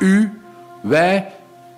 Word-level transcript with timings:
U, 0.00 0.30
wij, 0.82 1.32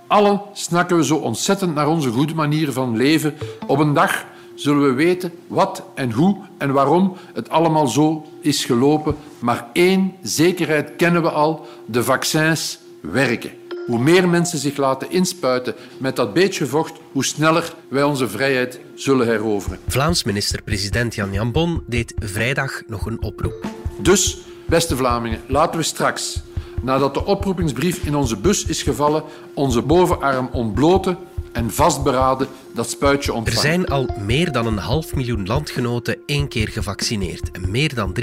allen 0.06 0.40
snakken 0.52 0.96
we 0.96 1.04
zo 1.04 1.16
ontzettend 1.16 1.74
naar 1.74 1.88
onze 1.88 2.10
goede 2.10 2.34
manier 2.34 2.72
van 2.72 2.96
leven. 2.96 3.34
Op 3.66 3.78
een 3.78 3.94
dag 3.94 4.24
zullen 4.54 4.82
we 4.82 4.92
weten 4.92 5.32
wat 5.46 5.82
en 5.94 6.12
hoe 6.12 6.36
en 6.58 6.72
waarom 6.72 7.16
het 7.34 7.48
allemaal 7.50 7.88
zo 7.88 8.26
is 8.40 8.64
gelopen. 8.64 9.16
Maar 9.38 9.66
één 9.72 10.12
zekerheid 10.22 10.96
kennen 10.96 11.22
we 11.22 11.30
al: 11.30 11.66
de 11.86 12.04
vaccins 12.04 12.78
werken. 13.00 13.50
Hoe 13.86 13.98
meer 13.98 14.28
mensen 14.28 14.58
zich 14.58 14.76
laten 14.76 15.10
inspuiten 15.10 15.74
met 15.98 16.16
dat 16.16 16.32
beetje 16.32 16.66
vocht, 16.66 16.92
hoe 17.12 17.24
sneller 17.24 17.74
wij 17.88 18.02
onze 18.02 18.28
vrijheid 18.28 18.80
zullen 18.94 19.26
heroveren. 19.26 19.78
Vlaams 19.88 20.24
minister-president 20.24 21.14
Jan 21.14 21.32
Jambon 21.32 21.82
deed 21.86 22.14
vrijdag 22.18 22.82
nog 22.86 23.06
een 23.06 23.22
oproep. 23.22 23.66
Dus, 23.98 24.38
beste 24.66 24.96
Vlamingen, 24.96 25.40
laten 25.46 25.78
we 25.78 25.84
straks, 25.84 26.42
nadat 26.82 27.14
de 27.14 27.24
oproepingsbrief 27.24 28.04
in 28.04 28.16
onze 28.16 28.36
bus 28.36 28.64
is 28.64 28.82
gevallen, 28.82 29.22
onze 29.54 29.82
bovenarm 29.82 30.48
ontbloten 30.52 31.18
en 31.52 31.70
vastberaden 31.70 32.48
dat 32.74 32.90
spuitje 32.90 33.32
ontvangen. 33.32 33.62
Er 33.62 33.66
zijn 33.66 33.86
al 33.86 34.08
meer 34.26 34.52
dan 34.52 34.66
een 34.66 34.78
half 34.78 35.14
miljoen 35.14 35.46
landgenoten 35.46 36.16
één 36.26 36.48
keer 36.48 36.68
gevaccineerd 36.68 37.50
en 37.50 37.70
meer 37.70 37.94
dan 37.94 38.16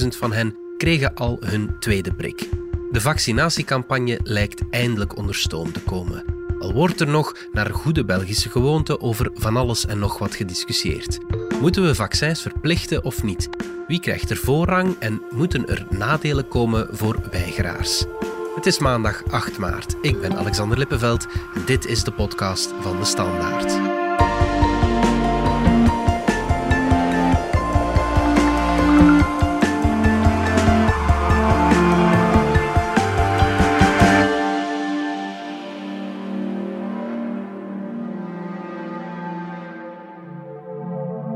300.000 0.00 0.08
van 0.08 0.32
hen 0.32 0.56
kregen 0.76 1.14
al 1.14 1.36
hun 1.40 1.76
tweede 1.80 2.14
prik. 2.14 2.48
De 2.92 3.00
vaccinatiecampagne 3.00 4.20
lijkt 4.22 4.62
eindelijk 4.70 5.16
onder 5.16 5.34
stoom 5.34 5.72
te 5.72 5.80
komen. 5.80 6.24
Al 6.58 6.72
wordt 6.72 7.00
er 7.00 7.08
nog 7.08 7.36
naar 7.52 7.70
goede 7.70 8.04
Belgische 8.04 8.50
gewoonte 8.50 9.00
over 9.00 9.30
van 9.34 9.56
alles 9.56 9.86
en 9.86 9.98
nog 9.98 10.18
wat 10.18 10.34
gediscussieerd. 10.34 11.18
Moeten 11.60 11.82
we 11.82 11.94
vaccins 11.94 12.42
verplichten 12.42 13.04
of 13.04 13.22
niet? 13.22 13.48
Wie 13.92 14.00
krijgt 14.00 14.30
er 14.30 14.36
voorrang 14.36 14.96
en 14.98 15.22
moeten 15.30 15.68
er 15.68 15.86
nadelen 15.90 16.48
komen 16.48 16.88
voor 16.90 17.20
weigeraars? 17.30 18.04
Het 18.54 18.66
is 18.66 18.78
maandag 18.78 19.24
8 19.30 19.58
maart. 19.58 19.94
Ik 20.00 20.20
ben 20.20 20.36
Alexander 20.36 20.78
Lippenveld 20.78 21.26
en 21.54 21.64
dit 21.66 21.86
is 21.86 22.04
de 22.04 22.12
podcast 22.12 22.74
van 22.80 22.98
de 22.98 23.04
Standaard. 23.04 23.80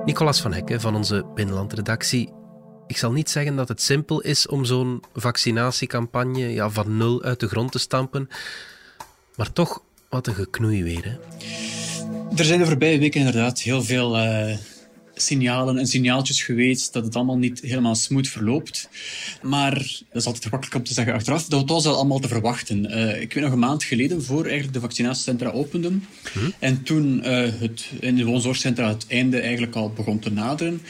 Nicolas 0.05 0.41
van 0.41 0.53
Hekken 0.53 0.81
van 0.81 0.97
onze 0.97 1.25
binnenlandredactie. 1.35 2.36
Ik 2.87 2.97
zal 2.97 3.13
niet 3.13 3.31
zeggen 3.31 3.57
dat 3.57 3.69
het 3.69 3.83
simpel 3.83 4.21
is 4.21 4.47
om 4.47 4.65
zo'n 4.65 5.03
vaccinatiecampagne 5.15 6.53
ja, 6.53 6.71
van 6.71 6.97
nul 6.97 7.23
uit 7.23 7.41
de 7.41 7.49
grond 7.49 7.73
te 7.73 7.79
stampen, 7.79 8.29
maar 9.37 9.53
toch 9.53 9.83
wat 10.09 10.27
een 10.27 10.35
geknoei 10.35 10.83
weer. 10.83 11.05
Hè? 11.05 11.17
Er 12.37 12.45
zijn 12.45 12.59
de 12.59 12.67
voorbije 12.67 12.99
weken 12.99 13.21
inderdaad 13.21 13.61
heel 13.61 13.83
veel 13.83 14.19
uh, 14.19 14.57
signalen 15.17 15.79
en 15.79 15.87
signaaltjes 15.87 16.43
geweest 16.43 16.93
dat 16.93 17.05
het 17.05 17.17
allemaal 17.17 17.39
niet 17.39 17.61
helemaal 17.61 17.95
smooth 17.95 18.29
verloopt. 18.29 18.89
Maar 19.43 19.75
dat 19.75 20.23
is 20.23 20.27
altijd 20.27 20.45
gemakkelijk 20.45 20.77
om 20.77 20.85
te 20.85 20.93
zeggen 20.93 21.15
achteraf. 21.15 21.45
Dat 21.45 21.69
was 21.69 21.87
al 21.87 21.95
allemaal 21.95 22.19
te 22.19 22.29
verwachten. 22.29 22.85
Uh, 22.85 23.21
ik 23.21 23.33
weet 23.33 23.45
nog 23.45 23.53
een 23.53 23.59
maand 23.59 23.85
geleden, 23.85 24.25
voor 24.25 24.45
eigenlijk 24.45 24.73
de 24.73 24.81
vaccinatiecentra 24.81 25.51
openden. 25.51 26.05
Hm? 26.33 26.39
En 26.59 26.83
toen 26.83 27.19
uh, 27.19 27.49
het 27.59 27.91
in 28.01 28.17
de 28.17 28.25
woonzorgcentra 28.25 28.89
het 28.89 29.07
einde 29.09 29.41
eigenlijk 29.41 29.75
al 29.75 29.91
begon 29.91 30.19
te 30.19 30.31
naderen. 30.31 30.83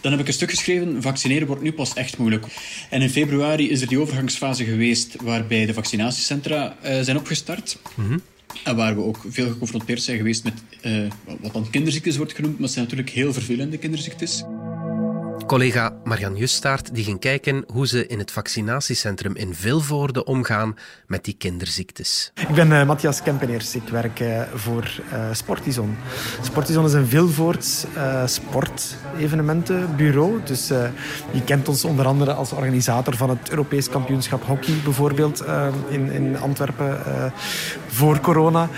Dan 0.00 0.10
heb 0.10 0.20
ik 0.20 0.26
een 0.26 0.32
stuk 0.32 0.50
geschreven, 0.50 1.02
vaccineren 1.02 1.46
wordt 1.46 1.62
nu 1.62 1.72
pas 1.72 1.94
echt 1.94 2.18
moeilijk. 2.18 2.46
En 2.90 3.02
in 3.02 3.10
februari 3.10 3.70
is 3.70 3.80
er 3.80 3.88
die 3.88 4.00
overgangsfase 4.00 4.64
geweest 4.64 5.16
waarbij 5.22 5.66
de 5.66 5.74
vaccinatiecentra 5.74 6.76
uh, 6.84 7.00
zijn 7.00 7.16
opgestart. 7.16 7.78
Hm? 7.94 8.18
En 8.64 8.76
waar 8.76 8.94
we 8.94 9.02
ook 9.02 9.24
veel 9.28 9.48
geconfronteerd 9.50 10.02
zijn 10.02 10.16
geweest 10.16 10.44
met 10.44 10.54
uh, 10.82 11.10
wat 11.40 11.52
dan 11.52 11.70
kinderziektes 11.70 12.16
wordt 12.16 12.34
genoemd, 12.34 12.54
maar 12.54 12.62
het 12.62 12.72
zijn 12.72 12.84
natuurlijk 12.84 13.10
heel 13.10 13.32
vervelende 13.32 13.78
kinderziektes. 13.78 14.44
Collega 15.50 15.92
Marian 16.04 16.36
Justaert 16.36 16.94
die 16.94 17.04
ging 17.04 17.20
kijken 17.20 17.64
hoe 17.72 17.86
ze 17.86 18.06
in 18.06 18.18
het 18.18 18.30
vaccinatiecentrum 18.30 19.36
in 19.36 19.54
Vilvoorde 19.54 20.24
omgaan 20.24 20.76
met 21.06 21.24
die 21.24 21.34
kinderziektes. 21.38 22.32
Ik 22.34 22.54
ben 22.54 22.70
uh, 22.70 22.86
Matthias 22.86 23.22
Kempeneers. 23.22 23.74
Ik 23.74 23.88
werk 23.88 24.20
uh, 24.20 24.42
voor 24.54 25.00
uh, 25.12 25.24
Sportizon. 25.32 25.96
Sportizon 26.42 26.84
is 26.84 26.92
een 26.92 27.06
Vilvoords 27.06 27.84
sportevenementenbureau. 28.24 30.40
Dus 30.44 30.68
je 31.30 31.42
kent 31.44 31.68
ons 31.68 31.84
onder 31.84 32.06
andere 32.06 32.32
als 32.32 32.52
organisator 32.52 33.16
van 33.16 33.30
het 33.30 33.50
Europees 33.50 33.88
kampioenschap 33.88 34.44
hockey 34.44 34.74
bijvoorbeeld 34.84 35.44
in, 35.88 36.10
in 36.10 36.38
Antwerpen 36.38 36.98
voor 37.86 38.20
corona. 38.20 38.68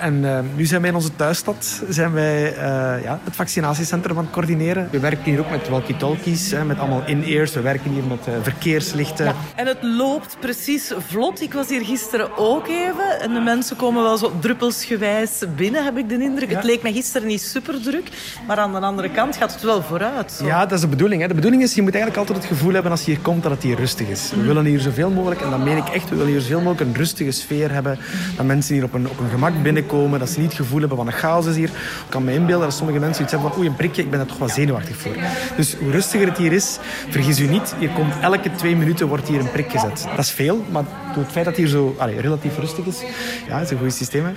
En 0.00 0.44
nu 0.56 0.66
zijn 0.66 0.80
wij 0.80 0.90
in 0.90 0.96
onze 0.96 1.16
thuisstad 1.16 1.82
zijn 1.88 2.12
wij, 2.12 2.54
ja, 3.02 3.20
het 3.24 3.36
vaccinatiecentrum 3.36 4.16
aan 4.16 4.24
het 4.24 4.32
coördineren. 4.32 4.88
We 4.90 5.00
werken 5.00 5.24
hier 5.24 5.40
ook 5.40 5.50
met 5.50 5.68
walkie-talkie 5.68 6.18
met 6.66 6.78
allemaal 6.78 7.02
in-ears. 7.06 7.52
We 7.52 7.60
werken 7.60 7.90
hier 7.90 8.02
met 8.02 8.26
uh, 8.28 8.34
verkeerslichten. 8.42 9.24
Ja, 9.24 9.34
en 9.54 9.66
het 9.66 9.82
loopt 9.82 10.36
precies 10.40 10.92
vlot. 11.08 11.40
Ik 11.40 11.52
was 11.52 11.68
hier 11.68 11.84
gisteren 11.84 12.36
ook 12.36 12.68
even. 12.68 13.20
En 13.20 13.34
de 13.34 13.40
mensen 13.40 13.76
komen 13.76 14.02
wel 14.02 14.16
zo 14.16 14.32
druppelsgewijs 14.40 15.42
binnen, 15.56 15.84
heb 15.84 15.96
ik 15.96 16.08
de 16.08 16.22
indruk. 16.22 16.50
Het 16.50 16.64
leek 16.64 16.82
me 16.82 16.92
gisteren 16.92 17.28
niet 17.28 17.42
super 17.42 17.82
druk. 17.82 18.08
Maar 18.46 18.56
aan 18.56 18.72
de 18.72 18.78
andere 18.78 19.10
kant 19.10 19.36
gaat 19.36 19.52
het 19.52 19.62
wel 19.62 19.82
vooruit. 19.82 20.32
Zo. 20.32 20.44
Ja, 20.46 20.60
dat 20.66 20.72
is 20.72 20.80
de 20.80 20.86
bedoeling. 20.86 21.22
Hè. 21.22 21.28
De 21.28 21.34
bedoeling 21.34 21.62
is, 21.62 21.74
je 21.74 21.82
moet 21.82 21.94
eigenlijk 21.94 22.28
altijd 22.28 22.38
het 22.38 22.58
gevoel 22.58 22.72
hebben 22.72 22.90
als 22.90 23.04
je 23.04 23.10
hier 23.10 23.20
komt 23.20 23.42
dat 23.42 23.52
het 23.52 23.62
hier 23.62 23.76
rustig 23.76 24.08
is. 24.08 24.30
We 24.34 24.42
willen 24.42 24.64
hier 24.64 24.80
zoveel 24.80 25.10
mogelijk, 25.10 25.40
en 25.40 25.50
dat 25.50 25.64
meen 25.64 25.76
ik 25.76 25.88
echt, 25.88 26.08
we 26.08 26.16
willen 26.16 26.30
hier 26.30 26.40
zoveel 26.40 26.60
mogelijk 26.60 26.80
een 26.80 26.96
rustige 26.96 27.30
sfeer 27.30 27.72
hebben. 27.72 27.98
Dat 28.36 28.46
mensen 28.46 28.74
hier 28.74 28.84
op 28.84 28.94
een, 28.94 29.08
op 29.08 29.18
een 29.18 29.30
gemak 29.30 29.62
binnenkomen. 29.62 30.18
Dat 30.18 30.28
ze 30.28 30.40
niet 30.40 30.48
het 30.48 30.56
gevoel 30.56 30.78
hebben 30.80 30.96
van 30.96 31.06
een 31.06 31.12
chaos 31.12 31.46
is 31.46 31.56
hier. 31.56 31.68
Ik 31.68 32.04
kan 32.08 32.24
me 32.24 32.32
inbeelden 32.32 32.66
dat 32.66 32.76
sommige 32.76 32.98
mensen 32.98 33.22
iets 33.22 33.32
hebben 33.32 33.50
van 33.50 33.58
oei, 33.58 33.68
een 33.68 33.76
prikje, 33.76 34.02
ik 34.02 34.10
ben 34.10 34.20
er 34.20 34.26
toch 34.26 34.38
wel 34.38 34.48
zenuwachtig 34.48 34.96
voor. 34.96 35.12
Dus 35.56 35.76
hoe 35.76 35.90
rustiger 36.10 36.34
het 36.34 36.38
hier 36.38 36.52
is, 36.52 36.78
vergis 37.08 37.40
u 37.40 37.46
niet, 37.46 37.74
hier 37.78 37.88
komt 37.88 38.14
elke 38.20 38.50
twee 38.56 38.76
minuten 38.76 39.06
wordt 39.06 39.28
hier 39.28 39.40
een 39.40 39.50
prik 39.50 39.70
gezet. 39.70 40.06
Dat 40.16 40.18
is 40.18 40.30
veel, 40.30 40.64
maar 40.70 40.82
door 41.14 41.22
het 41.22 41.32
feit 41.32 41.44
dat 41.44 41.56
hier 41.56 41.66
zo 41.66 41.94
allez, 41.98 42.20
relatief 42.20 42.58
rustig 42.58 42.84
is, 42.84 43.00
ja, 43.48 43.54
het 43.54 43.64
is 43.64 43.70
een 43.70 43.78
goed 43.78 43.94
systeem. 43.94 44.24
Hè. 44.24 44.30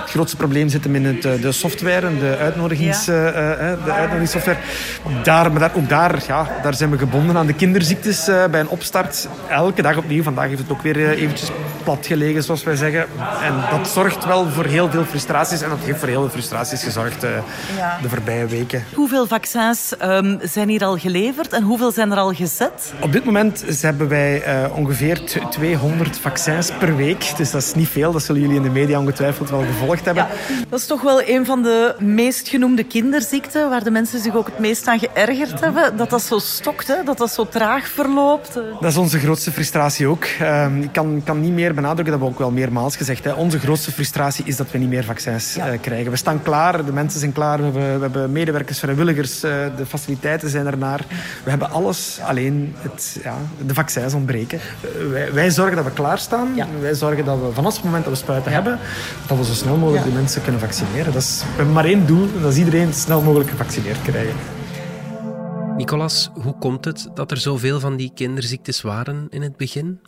Het 0.00 0.10
grootste 0.10 0.36
probleem 0.36 0.68
zit 0.68 0.84
hem 0.84 0.94
in 0.94 1.04
het, 1.04 1.24
eh, 1.24 1.40
de 1.40 1.52
software 1.52 2.06
en 2.06 2.18
de, 2.18 2.36
uitnodigings, 2.36 3.04
ja. 3.04 3.12
uh, 3.12 3.26
uh, 3.26 3.84
de 3.84 3.92
uitnodigingssoftware. 3.92 4.58
Daar, 5.22 5.50
maar 5.50 5.60
daar, 5.60 5.70
ook 5.74 5.88
daar, 5.88 6.22
ja, 6.26 6.48
daar 6.62 6.74
zijn 6.74 6.90
we 6.90 6.98
gebonden 6.98 7.36
aan 7.36 7.46
de 7.46 7.54
kinderziektes 7.54 8.24
bij 8.50 8.60
een 8.60 8.68
opstart. 8.68 9.28
Elke 9.48 9.82
dag 9.82 9.96
opnieuw. 9.96 10.22
Vandaag 10.22 10.48
heeft 10.48 10.60
het 10.60 10.70
ook 10.70 10.82
weer 10.82 11.10
eventjes 11.10 11.50
plat 11.82 12.06
gelegen, 12.06 12.42
zoals 12.42 12.62
wij 12.62 12.76
zeggen. 12.76 13.06
En 13.42 13.54
dat 13.70 13.88
zorgt 13.88 14.24
wel 14.24 14.48
voor 14.48 14.64
heel 14.64 14.90
veel 14.90 15.04
frustraties. 15.04 15.62
En 15.62 15.68
dat 15.68 15.78
heeft 15.82 15.98
voor 15.98 16.08
heel 16.08 16.20
veel 16.20 16.30
frustraties 16.30 16.82
gezorgd 16.82 17.22
ja. 17.76 17.98
de 18.02 18.08
voorbije 18.08 18.46
weken. 18.46 18.84
Hoeveel 18.94 19.26
vaccins 19.26 19.94
um, 20.02 20.38
zijn 20.42 20.68
hier 20.68 20.84
al 20.84 20.98
geleverd 20.98 21.52
en 21.52 21.62
hoeveel 21.62 21.92
zijn 21.92 22.10
er 22.10 22.18
al 22.18 22.32
gezet? 22.32 22.92
Op 23.00 23.12
dit 23.12 23.24
moment 23.24 23.64
hebben 23.80 24.08
wij 24.08 24.42
ongeveer 24.70 25.20
200 25.50 26.18
vaccins 26.18 26.70
per 26.78 26.96
week. 26.96 27.32
Dus 27.36 27.50
dat 27.50 27.62
is 27.62 27.74
niet 27.74 27.88
veel. 27.88 28.12
Dat 28.12 28.22
zullen 28.22 28.40
jullie 28.40 28.56
in 28.56 28.62
de 28.62 28.70
media 28.70 28.98
ongetwijfeld 28.98 29.50
wel 29.50 29.64
gevolgd 29.64 30.04
hebben. 30.04 30.26
Ja, 30.48 30.64
dat 30.68 30.80
is 30.80 30.86
toch 30.86 31.02
wel 31.02 31.28
een 31.28 31.46
van 31.46 31.62
de 31.62 31.94
meest 31.98 32.48
genoemde 32.48 32.84
kinderziekten, 32.84 33.70
waar 33.70 33.84
de 33.84 33.90
mensen 33.90 34.20
zich 34.20 34.34
ook 34.34 34.46
het 34.46 34.58
meest 34.58 34.86
aan 34.86 34.98
geërgerd 34.98 35.60
hebben. 35.60 35.96
Dat 35.96 36.10
dat 36.10 36.22
zo 36.22 36.38
stokt, 36.38 36.86
hè? 36.86 37.02
dat 37.04 37.18
dat 37.18 37.30
zo 37.30 37.46
traag 37.48 37.88
verloopt. 37.88 38.54
Dat 38.54 38.90
is 38.90 38.96
onze 38.96 39.18
grootste 39.18 39.52
frustratie 39.52 40.06
ook. 40.06 40.24
Ehm, 40.24 40.82
ik 40.82 40.92
kan, 40.92 41.22
kan 41.24 41.40
niet 41.40 41.52
meer 41.52 41.67
benadrukken, 41.74 42.12
dat 42.12 42.22
we 42.22 42.28
ook 42.28 42.38
wel 42.38 42.50
meermaals 42.50 42.96
gezegd. 42.96 43.24
Hè. 43.24 43.32
Onze 43.32 43.58
grootste 43.58 43.92
frustratie 43.92 44.44
is 44.44 44.56
dat 44.56 44.70
we 44.70 44.78
niet 44.78 44.88
meer 44.88 45.04
vaccins 45.04 45.56
uh, 45.56 45.64
krijgen. 45.80 46.10
We 46.10 46.16
staan 46.16 46.42
klaar, 46.42 46.84
de 46.84 46.92
mensen 46.92 47.20
zijn 47.20 47.32
klaar, 47.32 47.58
we 47.58 47.64
hebben, 47.64 47.94
we 47.94 48.00
hebben 48.00 48.32
medewerkers, 48.32 48.78
vrijwilligers, 48.78 49.44
uh, 49.44 49.50
de 49.76 49.86
faciliteiten 49.86 50.50
zijn 50.50 50.66
ernaar. 50.66 51.04
We 51.44 51.50
hebben 51.50 51.70
alles, 51.70 52.18
alleen 52.22 52.74
het, 52.78 53.18
ja, 53.22 53.34
de 53.66 53.74
vaccins 53.74 54.14
ontbreken. 54.14 54.60
Uh, 54.82 55.10
wij, 55.10 55.32
wij 55.32 55.50
zorgen 55.50 55.76
dat 55.76 55.84
we 55.84 55.90
klaarstaan. 55.90 56.48
Ja. 56.54 56.66
Wij 56.80 56.94
zorgen 56.94 57.24
dat 57.24 57.38
we 57.40 57.52
vanaf 57.52 57.74
het 57.74 57.84
moment 57.84 58.04
dat 58.04 58.12
we 58.12 58.18
spuiten 58.18 58.52
hebben, 58.52 58.78
dat 59.26 59.38
we 59.38 59.44
zo 59.44 59.52
snel 59.52 59.76
mogelijk 59.76 60.04
de 60.04 60.10
mensen 60.10 60.42
kunnen 60.42 60.60
vaccineren. 60.60 61.12
Dat 61.12 61.22
is, 61.22 61.42
we 61.42 61.56
hebben 61.56 61.74
maar 61.74 61.84
één 61.84 62.06
doel, 62.06 62.28
dat 62.40 62.52
is 62.52 62.58
iedereen 62.58 62.94
snel 62.94 63.22
mogelijk 63.22 63.50
gevaccineerd 63.50 64.02
krijgen. 64.02 64.57
Nicolas, 65.78 66.30
hoe 66.34 66.58
komt 66.58 66.84
het 66.84 67.08
dat 67.14 67.30
er 67.30 67.36
zoveel 67.36 67.80
van 67.80 67.96
die 67.96 68.10
kinderziektes 68.14 68.80
waren 68.80 69.26
in 69.30 69.42
het 69.42 69.56
begin? 69.56 69.98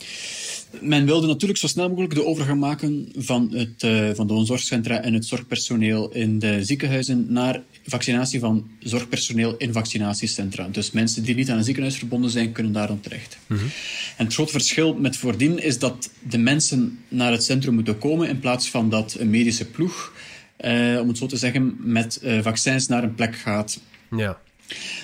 Men 0.80 1.06
wilde 1.06 1.26
natuurlijk 1.26 1.58
zo 1.58 1.66
snel 1.66 1.88
mogelijk 1.88 2.14
de 2.14 2.24
overgang 2.24 2.60
maken 2.60 3.08
van, 3.16 3.50
het, 3.52 3.82
uh, 3.82 4.10
van 4.14 4.26
de 4.26 4.32
woonzorgcentra 4.32 5.00
en 5.02 5.14
het 5.14 5.26
zorgpersoneel 5.26 6.12
in 6.12 6.38
de 6.38 6.64
ziekenhuizen 6.64 7.26
naar 7.32 7.62
vaccinatie 7.86 8.40
van 8.40 8.70
zorgpersoneel 8.78 9.56
in 9.56 9.72
vaccinatiecentra. 9.72 10.68
Dus 10.68 10.90
mensen 10.90 11.22
die 11.22 11.34
niet 11.34 11.50
aan 11.50 11.58
een 11.58 11.64
ziekenhuis 11.64 11.96
verbonden 11.96 12.30
zijn, 12.30 12.52
kunnen 12.52 12.72
daar 12.72 12.86
dan 12.86 13.00
terecht. 13.00 13.38
Mm 13.46 13.56
-hmm. 13.56 13.70
En 14.16 14.24
het 14.24 14.34
grote 14.34 14.52
verschil 14.52 14.94
met 14.94 15.16
voordien 15.16 15.58
is 15.62 15.78
dat 15.78 16.10
de 16.28 16.38
mensen 16.38 16.98
naar 17.08 17.32
het 17.32 17.44
centrum 17.44 17.74
moeten 17.74 17.98
komen 17.98 18.28
in 18.28 18.38
plaats 18.38 18.70
van 18.70 18.90
dat 18.90 19.16
een 19.18 19.30
medische 19.30 19.66
ploeg, 19.66 20.12
uh, 20.60 21.00
om 21.00 21.08
het 21.08 21.18
zo 21.18 21.26
te 21.26 21.36
zeggen, 21.36 21.76
met 21.78 22.20
uh, 22.22 22.42
vaccins 22.42 22.86
naar 22.86 23.02
een 23.02 23.14
plek 23.14 23.36
gaat. 23.36 23.80
Ja. 24.16 24.38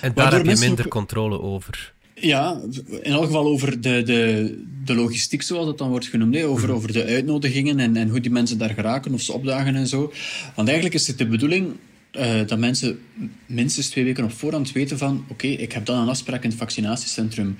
En 0.01 0.11
daar 0.15 0.33
heb 0.33 0.45
je 0.45 0.55
minder 0.59 0.85
ook... 0.85 0.91
controle 0.91 1.41
over. 1.41 1.93
Ja, 2.19 2.61
in 3.01 3.11
elk 3.11 3.25
geval 3.25 3.45
over 3.45 3.81
de, 3.81 4.03
de, 4.03 4.63
de 4.85 4.95
logistiek, 4.95 5.41
zoals 5.41 5.65
dat 5.65 5.77
dan 5.77 5.89
wordt 5.89 6.07
genoemd, 6.07 6.35
hè, 6.35 6.45
over, 6.45 6.71
over 6.71 6.93
de 6.93 7.05
uitnodigingen 7.05 7.79
en, 7.79 7.95
en 7.95 8.09
hoe 8.09 8.19
die 8.19 8.31
mensen 8.31 8.57
daar 8.57 8.73
geraken 8.73 9.13
of 9.13 9.21
ze 9.21 9.33
opdagen 9.33 9.75
en 9.75 9.87
zo. 9.87 10.13
Want 10.55 10.67
eigenlijk 10.67 10.97
is 10.97 11.07
het 11.07 11.17
de 11.17 11.27
bedoeling 11.27 11.75
uh, 12.19 12.47
dat 12.47 12.59
mensen 12.59 12.99
minstens 13.45 13.89
twee 13.89 14.03
weken 14.03 14.23
op 14.23 14.31
voorhand 14.31 14.71
weten 14.71 14.97
van 14.97 15.25
oké, 15.27 15.47
ik 15.47 15.71
heb 15.71 15.85
dan 15.85 15.99
een 15.99 16.07
afspraak 16.07 16.43
in 16.43 16.49
het 16.49 16.59
vaccinatiecentrum. 16.59 17.57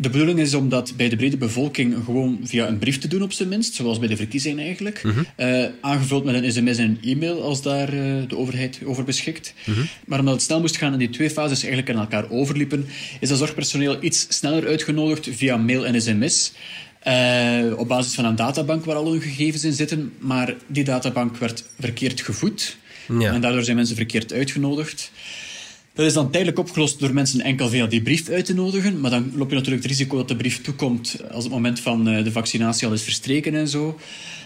De 0.00 0.10
bedoeling 0.10 0.38
is 0.38 0.54
om 0.54 0.68
dat 0.68 0.92
bij 0.96 1.08
de 1.08 1.16
brede 1.16 1.36
bevolking 1.36 1.94
gewoon 2.04 2.38
via 2.42 2.68
een 2.68 2.78
brief 2.78 2.98
te 2.98 3.08
doen 3.08 3.22
op 3.22 3.32
zijn 3.32 3.48
minst, 3.48 3.74
zoals 3.74 3.98
bij 3.98 4.08
de 4.08 4.16
verkiezingen 4.16 4.64
eigenlijk. 4.64 5.02
uh, 5.36 5.64
aangevuld 5.80 6.24
met 6.24 6.34
een 6.34 6.52
sms 6.52 6.78
en 6.78 6.84
een 7.02 7.12
e-mail 7.12 7.42
als 7.42 7.62
daar 7.62 7.94
uh, 7.94 8.28
de 8.28 8.36
overheid 8.36 8.80
over 8.84 9.04
beschikt. 9.04 9.54
Maar 10.06 10.18
omdat 10.18 10.34
het 10.34 10.42
snel 10.42 10.60
moest 10.60 10.76
gaan 10.76 10.92
en 10.92 10.98
die 10.98 11.10
twee 11.10 11.30
fases 11.30 11.58
eigenlijk 11.58 11.88
in 11.88 11.98
elkaar 11.98 12.30
overliepen, 12.30 12.86
is 13.20 13.28
dat 13.28 13.38
zorgpersoneel 13.38 14.02
iets 14.02 14.26
sneller 14.28 14.66
uitgenodigd 14.66 15.28
via 15.32 15.56
mail 15.56 15.86
en 15.86 16.02
sms. 16.02 16.52
Op 17.76 17.88
basis 17.88 18.14
van 18.14 18.24
een 18.24 18.36
databank 18.36 18.84
waar 18.84 18.96
al 18.96 19.10
hun 19.10 19.20
gegevens 19.20 19.64
in 19.64 19.72
zitten. 19.72 20.12
Maar 20.18 20.54
die 20.66 20.84
databank 20.84 21.36
werd 21.36 21.64
verkeerd 21.80 22.20
gevoed. 22.20 22.76
Ja. 23.08 23.32
En 23.32 23.40
daardoor 23.40 23.64
zijn 23.64 23.76
mensen 23.76 23.96
verkeerd 23.96 24.32
uitgenodigd. 24.32 25.10
Dat 25.94 26.06
is 26.06 26.12
dan 26.12 26.30
tijdelijk 26.30 26.58
opgelost 26.58 27.00
door 27.00 27.12
mensen 27.14 27.40
enkel 27.40 27.68
via 27.68 27.86
die 27.86 28.02
brief 28.02 28.28
uit 28.28 28.44
te 28.44 28.54
nodigen. 28.54 29.00
Maar 29.00 29.10
dan 29.10 29.32
loop 29.34 29.48
je 29.48 29.54
natuurlijk 29.54 29.82
het 29.82 29.92
risico 29.92 30.16
dat 30.16 30.28
de 30.28 30.36
brief 30.36 30.62
toekomt 30.62 31.16
als 31.30 31.44
het 31.44 31.52
moment 31.52 31.80
van 31.80 32.04
de 32.04 32.32
vaccinatie 32.32 32.86
al 32.86 32.92
is 32.92 33.02
verstreken 33.02 33.54
en 33.54 33.68
zo. 33.68 33.98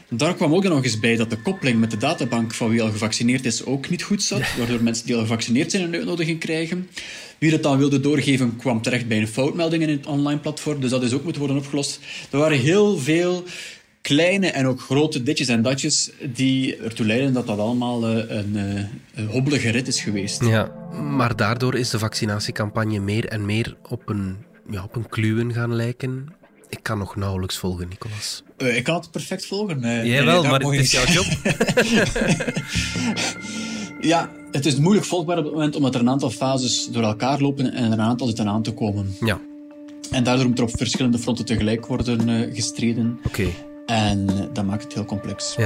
Daar 0.08 0.34
kwam 0.34 0.54
ook 0.54 0.64
nog 0.64 0.84
eens 0.84 1.00
bij 1.00 1.16
dat 1.16 1.30
de 1.30 1.42
koppeling 1.42 1.80
met 1.80 1.90
de 1.90 1.96
databank 1.96 2.54
van 2.54 2.70
wie 2.70 2.82
al 2.82 2.90
gevaccineerd 2.90 3.44
is 3.44 3.64
ook 3.64 3.90
niet 3.90 4.02
goed 4.02 4.22
zat. 4.22 4.56
Waardoor 4.58 4.82
mensen 4.82 5.06
die 5.06 5.14
al 5.14 5.20
gevaccineerd 5.20 5.70
zijn 5.70 5.82
een 5.82 5.94
uitnodiging 5.94 6.38
krijgen. 6.38 6.88
Wie 7.38 7.50
dat 7.50 7.62
dan 7.62 7.78
wilde 7.78 8.00
doorgeven, 8.00 8.56
kwam 8.56 8.82
terecht 8.82 9.08
bij 9.08 9.18
een 9.18 9.28
foutmelding 9.28 9.82
in 9.82 9.88
het 9.88 10.06
online 10.06 10.40
platform. 10.40 10.80
Dus 10.80 10.90
dat 10.90 11.02
is 11.02 11.12
ook 11.12 11.22
moeten 11.22 11.42
worden 11.42 11.58
opgelost. 11.58 12.00
Er 12.30 12.38
waren 12.38 12.58
heel 12.58 12.98
veel 12.98 13.44
kleine 14.00 14.46
en 14.46 14.66
ook 14.66 14.80
grote 14.80 15.22
ditjes 15.22 15.48
en 15.48 15.62
datjes 15.62 16.10
die 16.34 16.76
ertoe 16.76 17.06
leiden 17.06 17.32
dat 17.32 17.46
dat 17.46 17.58
allemaal 17.58 18.04
een, 18.04 18.56
een 19.14 19.26
hobbelige 19.26 19.70
rit 19.70 19.88
is 19.88 20.00
geweest. 20.00 20.44
Ja, 20.44 20.72
maar 20.92 21.36
daardoor 21.36 21.74
is 21.74 21.90
de 21.90 21.98
vaccinatiecampagne 21.98 22.98
meer 22.98 23.28
en 23.28 23.46
meer 23.46 23.76
op 23.88 24.08
een, 24.08 24.36
ja, 24.70 24.82
op 24.82 24.96
een 24.96 25.08
kluwen 25.08 25.52
gaan 25.52 25.74
lijken. 25.74 26.26
Ik 26.68 26.78
kan 26.82 26.98
nog 26.98 27.16
nauwelijks 27.16 27.56
volgen, 27.56 27.88
Nicolas. 27.88 28.42
Uh, 28.58 28.76
ik 28.76 28.84
kan 28.84 28.94
het 28.94 29.10
perfect 29.10 29.46
volgen. 29.46 29.84
Uh, 29.84 30.04
Jij 30.04 30.24
wel, 30.24 30.42
maar 30.42 30.60
het 30.60 30.80
is 30.80 30.90
jouw 30.90 31.04
job. 31.04 31.24
ja, 34.12 34.30
het 34.50 34.66
is 34.66 34.76
moeilijk 34.76 35.06
volgbaar 35.06 35.38
op 35.38 35.44
het 35.44 35.52
moment 35.52 35.76
omdat 35.76 35.94
er 35.94 36.00
een 36.00 36.08
aantal 36.08 36.30
fases 36.30 36.88
door 36.92 37.02
elkaar 37.02 37.40
lopen 37.40 37.72
en 37.72 37.84
er 37.84 37.92
een 37.92 38.00
aantal 38.00 38.26
zitten 38.26 38.48
aan 38.48 38.62
te 38.62 38.72
komen. 38.72 39.16
Ja. 39.20 39.40
En 40.10 40.24
daardoor 40.24 40.48
moet 40.48 40.58
er 40.58 40.64
op 40.64 40.76
verschillende 40.76 41.18
fronten 41.18 41.44
tegelijk 41.44 41.86
worden 41.86 42.28
uh, 42.28 42.54
gestreden. 42.54 43.18
Oké. 43.24 43.40
Okay. 43.40 43.69
En 43.90 44.26
dat 44.52 44.64
maakt 44.64 44.82
het 44.82 44.92
heel 44.92 45.04
complex. 45.04 45.56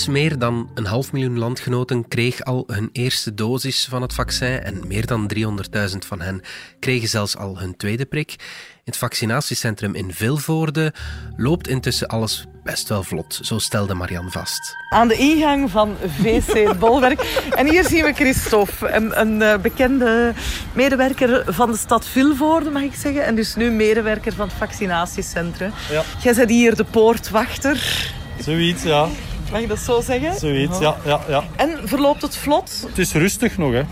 Iets 0.00 0.08
meer 0.08 0.38
dan 0.38 0.70
een 0.74 0.86
half 0.86 1.12
miljoen 1.12 1.38
landgenoten 1.38 2.08
kreeg 2.08 2.44
al 2.44 2.64
hun 2.66 2.88
eerste 2.92 3.34
dosis 3.34 3.86
van 3.90 4.02
het 4.02 4.12
vaccin 4.12 4.62
en 4.62 4.86
meer 4.86 5.06
dan 5.06 5.30
300.000 5.34 5.96
van 6.06 6.20
hen 6.20 6.40
kregen 6.78 7.08
zelfs 7.08 7.36
al 7.36 7.58
hun 7.58 7.76
tweede 7.76 8.06
prik. 8.06 8.30
In 8.30 8.36
het 8.84 8.96
vaccinatiecentrum 8.96 9.94
in 9.94 10.12
Vilvoorde 10.14 10.92
loopt 11.36 11.68
intussen 11.68 12.06
alles 12.08 12.44
best 12.62 12.88
wel 12.88 13.02
vlot, 13.02 13.40
zo 13.42 13.58
stelde 13.58 13.94
Marian 13.94 14.30
vast. 14.30 14.76
Aan 14.90 15.08
de 15.08 15.16
ingang 15.16 15.70
van 15.70 15.96
VC 16.20 16.78
Bolwerk. 16.78 17.20
En 17.56 17.68
hier 17.68 17.84
zien 17.84 18.04
we 18.04 18.12
Christophe, 18.12 18.88
een, 18.88 19.20
een 19.20 19.60
bekende 19.60 20.32
medewerker 20.72 21.54
van 21.54 21.70
de 21.70 21.78
stad 21.78 22.06
Vilvoorde, 22.06 22.70
mag 22.70 22.82
ik 22.82 22.94
zeggen. 22.94 23.24
En 23.24 23.34
dus 23.34 23.54
nu 23.54 23.70
medewerker 23.70 24.32
van 24.32 24.48
het 24.48 24.56
vaccinatiecentrum. 24.56 25.72
Ja. 25.90 26.02
Jij 26.22 26.34
bent 26.34 26.50
hier 26.50 26.76
de 26.76 26.84
poortwachter. 26.84 28.04
Zoiets, 28.44 28.82
ja. 28.82 29.08
Mag 29.50 29.60
je 29.60 29.66
dat 29.66 29.78
zo 29.78 30.00
zeggen? 30.00 30.38
Zoiets, 30.38 30.78
ja, 30.78 30.96
ja, 31.04 31.20
ja. 31.28 31.42
En 31.56 31.78
verloopt 31.84 32.22
het 32.22 32.36
vlot? 32.36 32.84
Het 32.88 32.98
is 32.98 33.12
rustig 33.12 33.58
nog, 33.58 33.72
hè. 33.72 33.82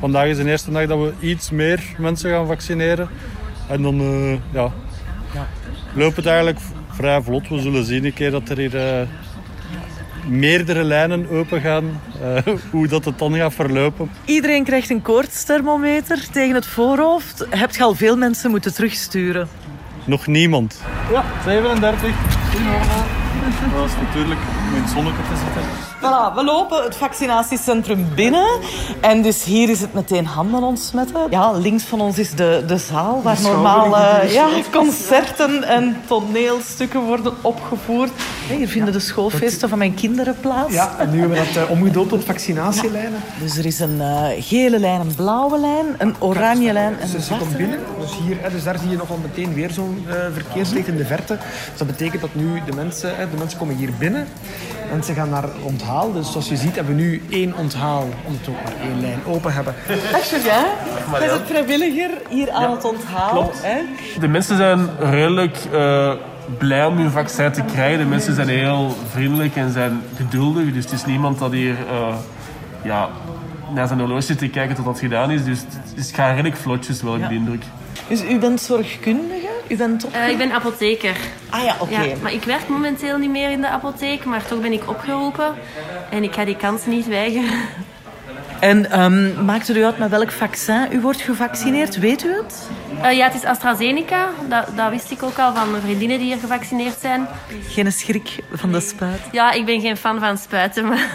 Vandaag 0.00 0.26
is 0.26 0.36
de 0.36 0.44
eerste 0.44 0.70
dag 0.70 0.86
dat 0.86 0.98
we 0.98 1.12
iets 1.20 1.50
meer 1.50 1.82
mensen 1.98 2.30
gaan 2.30 2.46
vaccineren. 2.46 3.08
En 3.68 3.82
dan 3.82 4.00
uh, 4.00 4.32
ja, 4.32 4.72
ja. 5.34 5.48
loopt 5.94 6.16
het 6.16 6.26
eigenlijk 6.26 6.58
vrij 6.88 7.22
vlot. 7.22 7.48
We 7.48 7.60
zullen 7.60 7.84
zien 7.84 8.04
een 8.04 8.12
keer 8.12 8.30
dat 8.30 8.48
er 8.48 8.58
hier 8.58 8.74
uh, 8.74 9.08
meerdere 10.26 10.84
lijnen 10.84 11.30
open 11.30 11.60
gaan. 11.60 12.00
Uh, 12.22 12.54
hoe 12.70 12.88
dat 12.88 13.04
het 13.04 13.18
dan 13.18 13.34
gaat 13.34 13.54
verlopen. 13.54 14.10
Iedereen 14.24 14.64
krijgt 14.64 14.90
een 14.90 15.02
koortsthermometer 15.02 16.30
tegen 16.32 16.54
het 16.54 16.66
voorhoofd. 16.66 17.46
Heb 17.50 17.74
je 17.74 17.82
al 17.82 17.94
veel 17.94 18.16
mensen 18.16 18.50
moeten 18.50 18.74
terugsturen? 18.74 19.48
Nog 20.04 20.26
niemand. 20.26 20.80
Ja, 21.12 21.24
37. 21.44 23.19
Dat 23.74 23.86
is 23.86 23.96
natuurlijk 23.96 24.40
om 24.68 24.76
in 24.76 24.82
het 24.82 24.90
zitten. 25.38 25.89
Voilà, 26.00 26.34
we 26.34 26.44
lopen 26.44 26.82
het 26.82 26.96
vaccinatiecentrum 26.96 28.08
binnen. 28.14 28.48
En 29.00 29.22
dus 29.22 29.44
hier 29.44 29.68
is 29.68 29.80
het 29.80 29.94
meteen 29.94 30.26
handen 30.26 30.62
ontsmetten. 30.62 31.20
Ja, 31.30 31.52
links 31.52 31.82
van 31.82 32.00
ons 32.00 32.18
is 32.18 32.34
de, 32.34 32.64
de 32.66 32.76
zaal 32.76 33.22
waar 33.22 33.40
normaal 33.42 33.86
uh, 33.86 34.32
ja, 34.32 34.48
concerten 34.72 35.64
en 35.64 35.96
toneelstukken 36.06 37.00
worden 37.00 37.32
opgevoerd. 37.40 38.10
Hey, 38.46 38.56
hier 38.56 38.68
vinden 38.68 38.92
de 38.92 39.00
schoolfeesten 39.00 39.68
van 39.68 39.78
mijn 39.78 39.94
kinderen 39.94 40.36
plaats. 40.40 40.72
Ja, 40.72 40.94
en 40.98 41.10
nu 41.10 41.20
hebben 41.20 41.38
we 41.38 41.44
dat 41.52 41.64
uh, 41.64 41.70
omgedoopt 41.70 42.08
tot 42.08 42.24
vaccinatielijnen. 42.24 43.12
Ja. 43.12 43.42
Dus 43.42 43.56
er 43.56 43.66
is 43.66 43.80
een 43.80 43.96
uh, 43.98 44.26
gele 44.38 44.78
lijn, 44.78 45.00
een 45.00 45.14
blauwe 45.14 45.58
lijn, 45.58 45.86
een 45.98 46.14
oranje 46.18 46.72
lijn 46.72 46.98
en 47.00 47.14
een 47.14 47.22
zwarte 47.22 47.44
lijn. 47.44 47.56
binnen. 47.56 47.78
Dus, 48.00 48.10
hier, 48.26 48.50
dus 48.52 48.64
daar 48.64 48.78
zie 48.78 48.90
je 48.90 48.96
nog 48.96 49.10
al 49.10 49.18
meteen 49.22 49.54
weer 49.54 49.70
zo'n 49.70 50.06
verkeerslicht 50.32 50.88
in 50.88 50.96
de 50.96 51.06
verte. 51.06 51.38
Dus 51.68 51.78
dat 51.78 51.86
betekent 51.86 52.20
dat 52.20 52.34
nu 52.34 52.62
de 52.66 52.72
mensen, 52.72 53.14
de 53.30 53.36
mensen 53.38 53.58
komen 53.58 53.76
hier 53.76 53.90
binnen. 53.98 54.26
Mensen 54.90 55.14
gaan 55.14 55.28
naar 55.28 55.44
onthaal. 55.62 56.12
Dus 56.12 56.30
zoals 56.30 56.48
je 56.48 56.56
ziet 56.56 56.74
hebben 56.74 56.96
we 56.96 57.02
nu 57.02 57.22
één 57.30 57.56
onthaal, 57.56 58.08
omdat 58.26 58.44
we 58.44 58.50
ook 58.50 58.62
maar 58.64 58.88
één 58.88 59.00
lijn 59.00 59.18
open 59.26 59.52
hebben. 59.52 59.74
Dag 60.12 60.30
Julien, 60.30 60.42
jij 61.18 61.28
bent 61.28 61.46
vrijwilliger 61.46 62.10
hier 62.28 62.50
aan 62.50 62.62
ja, 62.62 62.74
het 62.74 62.84
onthaal. 62.84 63.30
Klopt. 63.30 63.62
Hè? 63.62 63.80
De 64.20 64.28
mensen 64.28 64.56
zijn 64.56 64.88
redelijk 64.98 65.58
uh, 65.72 66.12
blij 66.58 66.86
om 66.86 66.96
hun 66.96 67.10
vaccin 67.10 67.52
te 67.52 67.62
krijgen. 67.62 67.98
De 67.98 68.04
mensen 68.04 68.34
zijn 68.34 68.48
heel 68.48 68.96
vriendelijk 69.10 69.56
en 69.56 69.72
zijn 69.72 70.02
geduldig. 70.16 70.72
Dus 70.72 70.84
het 70.84 70.92
is 70.92 71.04
niemand 71.04 71.38
dat 71.38 71.52
hier 71.52 71.76
uh, 71.90 72.14
ja, 72.82 73.08
naar 73.74 73.86
zijn 73.86 73.98
horloge 73.98 74.20
zit 74.20 74.38
te 74.38 74.48
kijken 74.48 74.76
tot 74.76 74.84
dat 74.84 74.98
gedaan 74.98 75.30
is. 75.30 75.44
Dus 75.44 75.60
het 75.96 76.10
gaat 76.14 76.30
redelijk 76.30 76.56
vlotjes, 76.56 77.02
wel, 77.02 77.14
ik 77.14 77.20
ja. 77.20 77.28
de 77.28 77.34
indruk. 77.34 77.62
Dus 78.10 78.22
u 78.22 78.38
bent 78.38 78.60
zorgkundige? 78.60 79.48
U 79.68 79.76
bent 79.76 80.00
toch... 80.00 80.14
Uh, 80.14 80.28
ik 80.28 80.38
ben 80.38 80.52
apotheker. 80.52 81.16
Ah 81.50 81.64
ja, 81.64 81.74
oké. 81.80 81.92
Okay. 81.92 82.08
Ja, 82.08 82.16
maar 82.22 82.32
ik 82.32 82.42
werk 82.42 82.68
momenteel 82.68 83.18
niet 83.18 83.30
meer 83.30 83.50
in 83.50 83.60
de 83.60 83.68
apotheek, 83.68 84.24
maar 84.24 84.46
toch 84.46 84.60
ben 84.60 84.72
ik 84.72 84.88
opgeroepen. 84.88 85.54
En 86.10 86.22
ik 86.22 86.34
ga 86.34 86.44
die 86.44 86.56
kans 86.56 86.86
niet 86.86 87.06
weigeren. 87.06 87.58
En 88.60 89.00
um, 89.00 89.44
maakt 89.44 89.68
u 89.68 89.84
uit 89.84 89.98
met 89.98 90.10
welk 90.10 90.30
vaccin 90.30 90.86
u 90.92 91.00
wordt 91.00 91.20
gevaccineerd? 91.20 91.98
Weet 91.98 92.24
u 92.24 92.34
het? 92.34 92.68
Uh, 93.02 93.12
ja, 93.12 93.24
het 93.24 93.34
is 93.34 93.44
AstraZeneca. 93.44 94.28
Dat, 94.48 94.66
dat 94.76 94.90
wist 94.90 95.10
ik 95.10 95.22
ook 95.22 95.38
al 95.38 95.54
van 95.54 95.70
mijn 95.70 95.82
vriendinnen 95.82 96.18
die 96.18 96.26
hier 96.26 96.38
gevaccineerd 96.38 96.96
zijn. 97.00 97.28
Geen 97.68 97.92
schrik 97.92 98.38
van 98.52 98.72
de 98.72 98.80
spuit? 98.80 99.20
Ja, 99.32 99.52
ik 99.52 99.64
ben 99.64 99.80
geen 99.80 99.96
fan 99.96 100.18
van 100.18 100.38
spuiten, 100.38 100.86
maar 100.88 101.08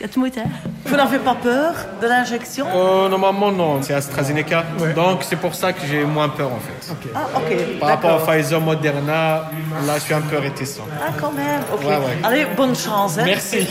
het 0.00 0.16
moet, 0.16 0.34
hè. 0.34 0.42
Vous 0.84 0.96
n'avez 0.96 1.18
pas 1.18 1.36
peur 1.42 1.72
de 2.00 2.06
l'injection 2.06 2.66
euh, 2.66 3.08
Normalement, 3.08 3.52
non. 3.52 3.82
C'est 3.82 3.94
AstraZeneca. 3.94 4.64
Ouais. 4.78 4.94
Donc, 4.94 5.22
c'est 5.22 5.36
pour 5.36 5.54
ça 5.54 5.72
que 5.72 5.80
j'ai 5.86 6.04
moins 6.04 6.28
peur, 6.28 6.50
en 6.52 6.60
fait. 6.60 6.92
Okay. 6.92 7.10
Ah, 7.14 7.26
ok. 7.36 7.78
Par 7.78 7.88
rapport 7.88 8.10
à 8.10 8.18
Pfizer, 8.26 8.60
Moderna, 8.60 9.50
là, 9.86 9.94
je 9.94 10.00
suis 10.00 10.14
un 10.14 10.22
peu 10.22 10.38
réticent. 10.38 10.80
Ah, 11.00 11.12
quand 11.20 11.32
même. 11.32 11.62
Ok. 11.72 11.82
Ouais, 11.82 11.96
ouais. 11.96 12.18
Allez, 12.22 12.46
bonne 12.56 12.74
chance, 12.74 13.16
hè. 13.18 13.24
Merci. 13.24 13.66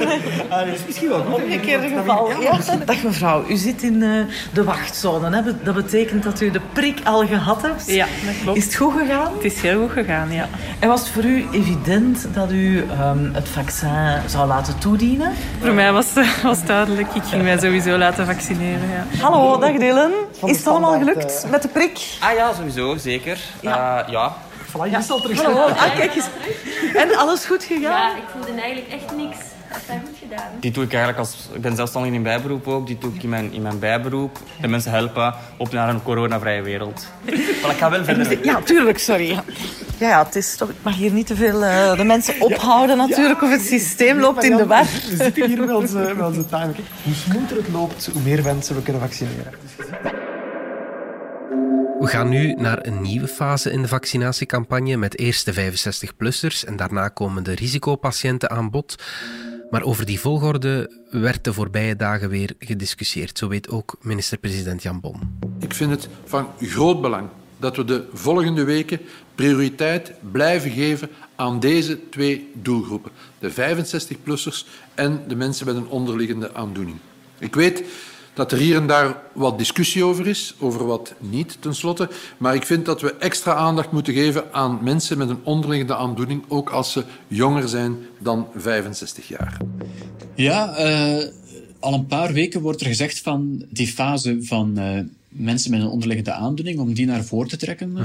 Allez, 0.50 0.78
misschien 0.86 1.08
wel 1.08 1.22
goed. 1.22 1.42
Omgekeerde 1.42 1.88
geval. 1.88 2.30
Ja. 2.40 2.58
Dag 2.84 3.02
mevrouw, 3.02 3.44
u 3.48 3.56
zit 3.56 3.82
in 3.82 4.00
uh, 4.00 4.24
de 4.52 4.64
wachtzone. 4.64 5.36
Hè? 5.36 5.42
Dat 5.62 5.74
betekent 5.74 6.22
dat 6.22 6.40
u 6.40 6.50
de 6.50 6.60
prik 6.72 7.00
al 7.04 7.26
gehad 7.26 7.62
hebt. 7.62 7.86
Ja, 7.86 8.06
dat 8.24 8.34
klopt. 8.42 8.58
Is 8.58 8.64
het 8.64 8.74
goed 8.74 8.92
gegaan? 8.98 9.32
Het 9.34 9.44
is 9.44 9.60
heel 9.60 9.80
goed 9.80 9.92
gegaan, 9.92 10.32
ja. 10.32 10.48
En 10.78 10.88
was 10.88 11.00
het 11.00 11.08
voor 11.08 11.24
u 11.24 11.46
evident 11.52 12.26
dat 12.34 12.52
u 12.52 12.78
um, 12.78 13.30
het 13.34 13.48
vaccin 13.48 14.20
zou 14.26 14.46
laten 14.46 14.78
toedienen? 14.78 15.32
Voor 15.72 15.80
mij 15.80 15.92
was, 15.92 16.12
was 16.42 16.64
duidelijk. 16.64 17.14
Ik 17.14 17.22
ging 17.24 17.42
mij 17.42 17.58
sowieso 17.58 17.98
laten 17.98 18.26
vaccineren, 18.26 18.88
ja. 18.88 19.06
Hallo, 19.20 19.58
dag 19.58 19.72
Dylan. 19.72 20.12
Is 20.44 20.56
het 20.56 20.66
allemaal 20.66 20.98
gelukt 20.98 21.46
met 21.50 21.62
de 21.62 21.68
prik? 21.68 22.16
Ah 22.20 22.34
ja, 22.34 22.52
sowieso, 22.54 22.96
zeker. 22.96 23.40
Ja. 23.60 24.02
Uh, 24.02 24.12
ja. 24.12 24.36
Voilà, 24.68 24.90
je 24.90 25.02
zal 25.02 25.20
terug 25.20 25.42
Hallo. 25.42 25.66
Ah, 25.66 25.94
kijk 25.96 26.14
eens. 26.14 26.26
En 26.94 27.16
alles 27.16 27.44
goed 27.44 27.64
gegaan? 27.64 27.80
Ja, 27.82 28.16
ik 28.16 28.22
voelde 28.32 28.60
eigenlijk 28.60 28.92
echt 28.92 29.16
niks. 29.16 29.36
Dat 29.68 29.76
is 29.76 29.94
goed 30.08 30.18
gedaan. 30.18 30.38
gedaan? 30.38 30.60
Die 30.60 30.70
doe 30.70 30.84
ik 30.84 30.90
eigenlijk 30.90 31.18
als... 31.18 31.48
Ik 31.52 31.60
ben 31.60 31.76
zelfstandig 31.76 32.12
in 32.12 32.22
bijberoep 32.22 32.68
ook. 32.68 32.86
Die 32.86 32.98
doe 32.98 33.14
ik 33.14 33.22
in 33.22 33.28
mijn, 33.28 33.52
in 33.52 33.62
mijn 33.62 33.78
bijberoep. 33.78 34.38
De 34.60 34.68
mensen 34.68 34.90
helpen 34.90 35.34
op 35.56 35.72
naar 35.72 35.88
een 35.88 36.02
coronavrije 36.02 36.62
wereld. 36.62 37.06
Maar 37.62 37.70
ik 37.70 37.78
ga 37.78 37.90
wel 37.90 38.04
verder. 38.04 38.44
Ja, 38.44 38.60
tuurlijk, 38.60 38.98
sorry. 38.98 39.38
Ja, 40.02 40.24
het 40.24 40.36
is 40.36 40.56
toch, 40.56 40.68
ik 40.68 40.76
mag 40.82 40.96
hier 40.96 41.12
niet 41.12 41.26
te 41.26 41.36
veel 41.36 41.62
uh, 41.62 41.96
de 41.96 42.04
mensen 42.04 42.40
ophouden 42.40 42.96
natuurlijk, 42.96 43.42
of 43.42 43.50
het 43.50 43.60
systeem 43.60 44.18
loopt 44.18 44.44
in 44.44 44.56
de 44.56 44.66
war. 44.66 44.84
We 44.84 45.16
zitten 45.16 45.48
hier 45.48 45.60
met 45.60 45.70
onze, 45.70 46.14
onze 46.20 46.46
time. 46.46 46.72
Hoe 47.02 47.14
smoother 47.14 47.56
het 47.56 47.68
loopt, 47.68 48.08
hoe 48.12 48.22
meer 48.22 48.42
mensen 48.42 48.74
we 48.74 48.82
kunnen 48.82 49.02
vaccineren. 49.02 49.52
We 51.98 52.06
gaan 52.06 52.28
nu 52.28 52.54
naar 52.54 52.86
een 52.86 53.02
nieuwe 53.02 53.28
fase 53.28 53.70
in 53.70 53.82
de 53.82 53.88
vaccinatiecampagne 53.88 54.96
met 54.96 55.18
eerst 55.18 55.44
de 55.44 55.54
65-plussers 55.54 56.64
en 56.64 56.76
daarna 56.76 57.08
komen 57.08 57.42
de 57.42 57.54
risicopatiënten 57.54 58.50
aan 58.50 58.70
bod. 58.70 59.02
Maar 59.70 59.82
over 59.82 60.06
die 60.06 60.20
volgorde 60.20 60.90
werd 61.10 61.44
de 61.44 61.52
voorbije 61.52 61.96
dagen 61.96 62.28
weer 62.28 62.54
gediscussieerd. 62.58 63.38
Zo 63.38 63.48
weet 63.48 63.68
ook 63.68 63.96
minister-president 64.00 64.82
Jan 64.82 65.00
Bon. 65.00 65.38
Ik 65.60 65.74
vind 65.74 65.90
het 65.90 66.08
van 66.24 66.48
groot 66.60 67.00
belang 67.00 67.28
dat 67.62 67.76
we 67.76 67.84
de 67.84 68.04
volgende 68.12 68.64
weken 68.64 69.00
prioriteit 69.34 70.12
blijven 70.32 70.70
geven 70.70 71.08
aan 71.36 71.60
deze 71.60 72.08
twee 72.08 72.50
doelgroepen. 72.54 73.10
De 73.38 73.52
65-plussers 73.52 74.66
en 74.94 75.22
de 75.28 75.36
mensen 75.36 75.66
met 75.66 75.76
een 75.76 75.88
onderliggende 75.88 76.54
aandoening. 76.54 76.96
Ik 77.38 77.54
weet 77.54 77.84
dat 78.34 78.52
er 78.52 78.58
hier 78.58 78.76
en 78.76 78.86
daar 78.86 79.22
wat 79.32 79.58
discussie 79.58 80.04
over 80.04 80.26
is, 80.26 80.54
over 80.58 80.86
wat 80.86 81.14
niet 81.18 81.56
tenslotte. 81.60 82.08
Maar 82.36 82.54
ik 82.54 82.66
vind 82.66 82.84
dat 82.84 83.00
we 83.00 83.14
extra 83.14 83.54
aandacht 83.54 83.92
moeten 83.92 84.14
geven 84.14 84.52
aan 84.52 84.78
mensen 84.82 85.18
met 85.18 85.28
een 85.28 85.40
onderliggende 85.42 85.96
aandoening, 85.96 86.44
ook 86.48 86.70
als 86.70 86.92
ze 86.92 87.04
jonger 87.28 87.68
zijn 87.68 87.96
dan 88.18 88.48
65 88.56 89.28
jaar. 89.28 89.56
Ja, 90.34 90.78
uh, 90.78 91.26
al 91.78 91.94
een 91.94 92.06
paar 92.06 92.32
weken 92.32 92.60
wordt 92.60 92.80
er 92.80 92.86
gezegd 92.86 93.20
van 93.20 93.64
die 93.70 93.86
fase 93.86 94.38
van 94.40 94.78
uh, 94.78 95.00
mensen 95.32 95.70
met 95.70 95.80
een 95.80 95.86
onderliggende 95.86 96.32
aandoening, 96.32 96.78
om 96.78 96.94
die 96.94 97.06
naar 97.06 97.24
voren 97.24 97.48
te 97.48 97.56
trekken. 97.56 97.96
Uh, 97.96 98.04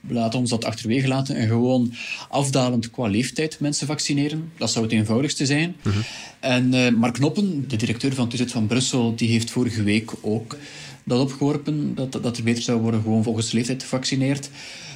we 0.00 0.14
laten 0.14 0.38
ons 0.38 0.50
dat 0.50 0.64
achterwege 0.64 1.08
laten 1.08 1.36
en 1.36 1.48
gewoon 1.48 1.92
afdalend 2.28 2.90
qua 2.90 3.06
leeftijd 3.06 3.60
mensen 3.60 3.86
vaccineren. 3.86 4.52
Dat 4.58 4.70
zou 4.70 4.84
het 4.84 4.94
eenvoudigste 4.94 5.46
zijn. 5.46 5.76
Mhm. 5.82 5.98
En 6.40 6.74
uh, 6.74 6.90
Mark 6.90 7.14
Knoppen, 7.14 7.64
de 7.68 7.76
directeur 7.76 8.14
van 8.14 8.30
het 8.36 8.52
van 8.52 8.66
Brussel, 8.66 9.14
die 9.14 9.28
heeft 9.28 9.50
vorige 9.50 9.82
week 9.82 10.12
ook 10.20 10.56
dat 11.04 11.20
opgeworpen, 11.20 11.94
dat, 11.94 12.12
dat 12.12 12.36
er 12.36 12.42
beter 12.42 12.62
zou 12.62 12.80
worden 12.80 13.02
gewoon 13.02 13.22
volgens 13.22 13.52
leeftijd 13.52 13.82
gevaccineerd. 13.82 14.50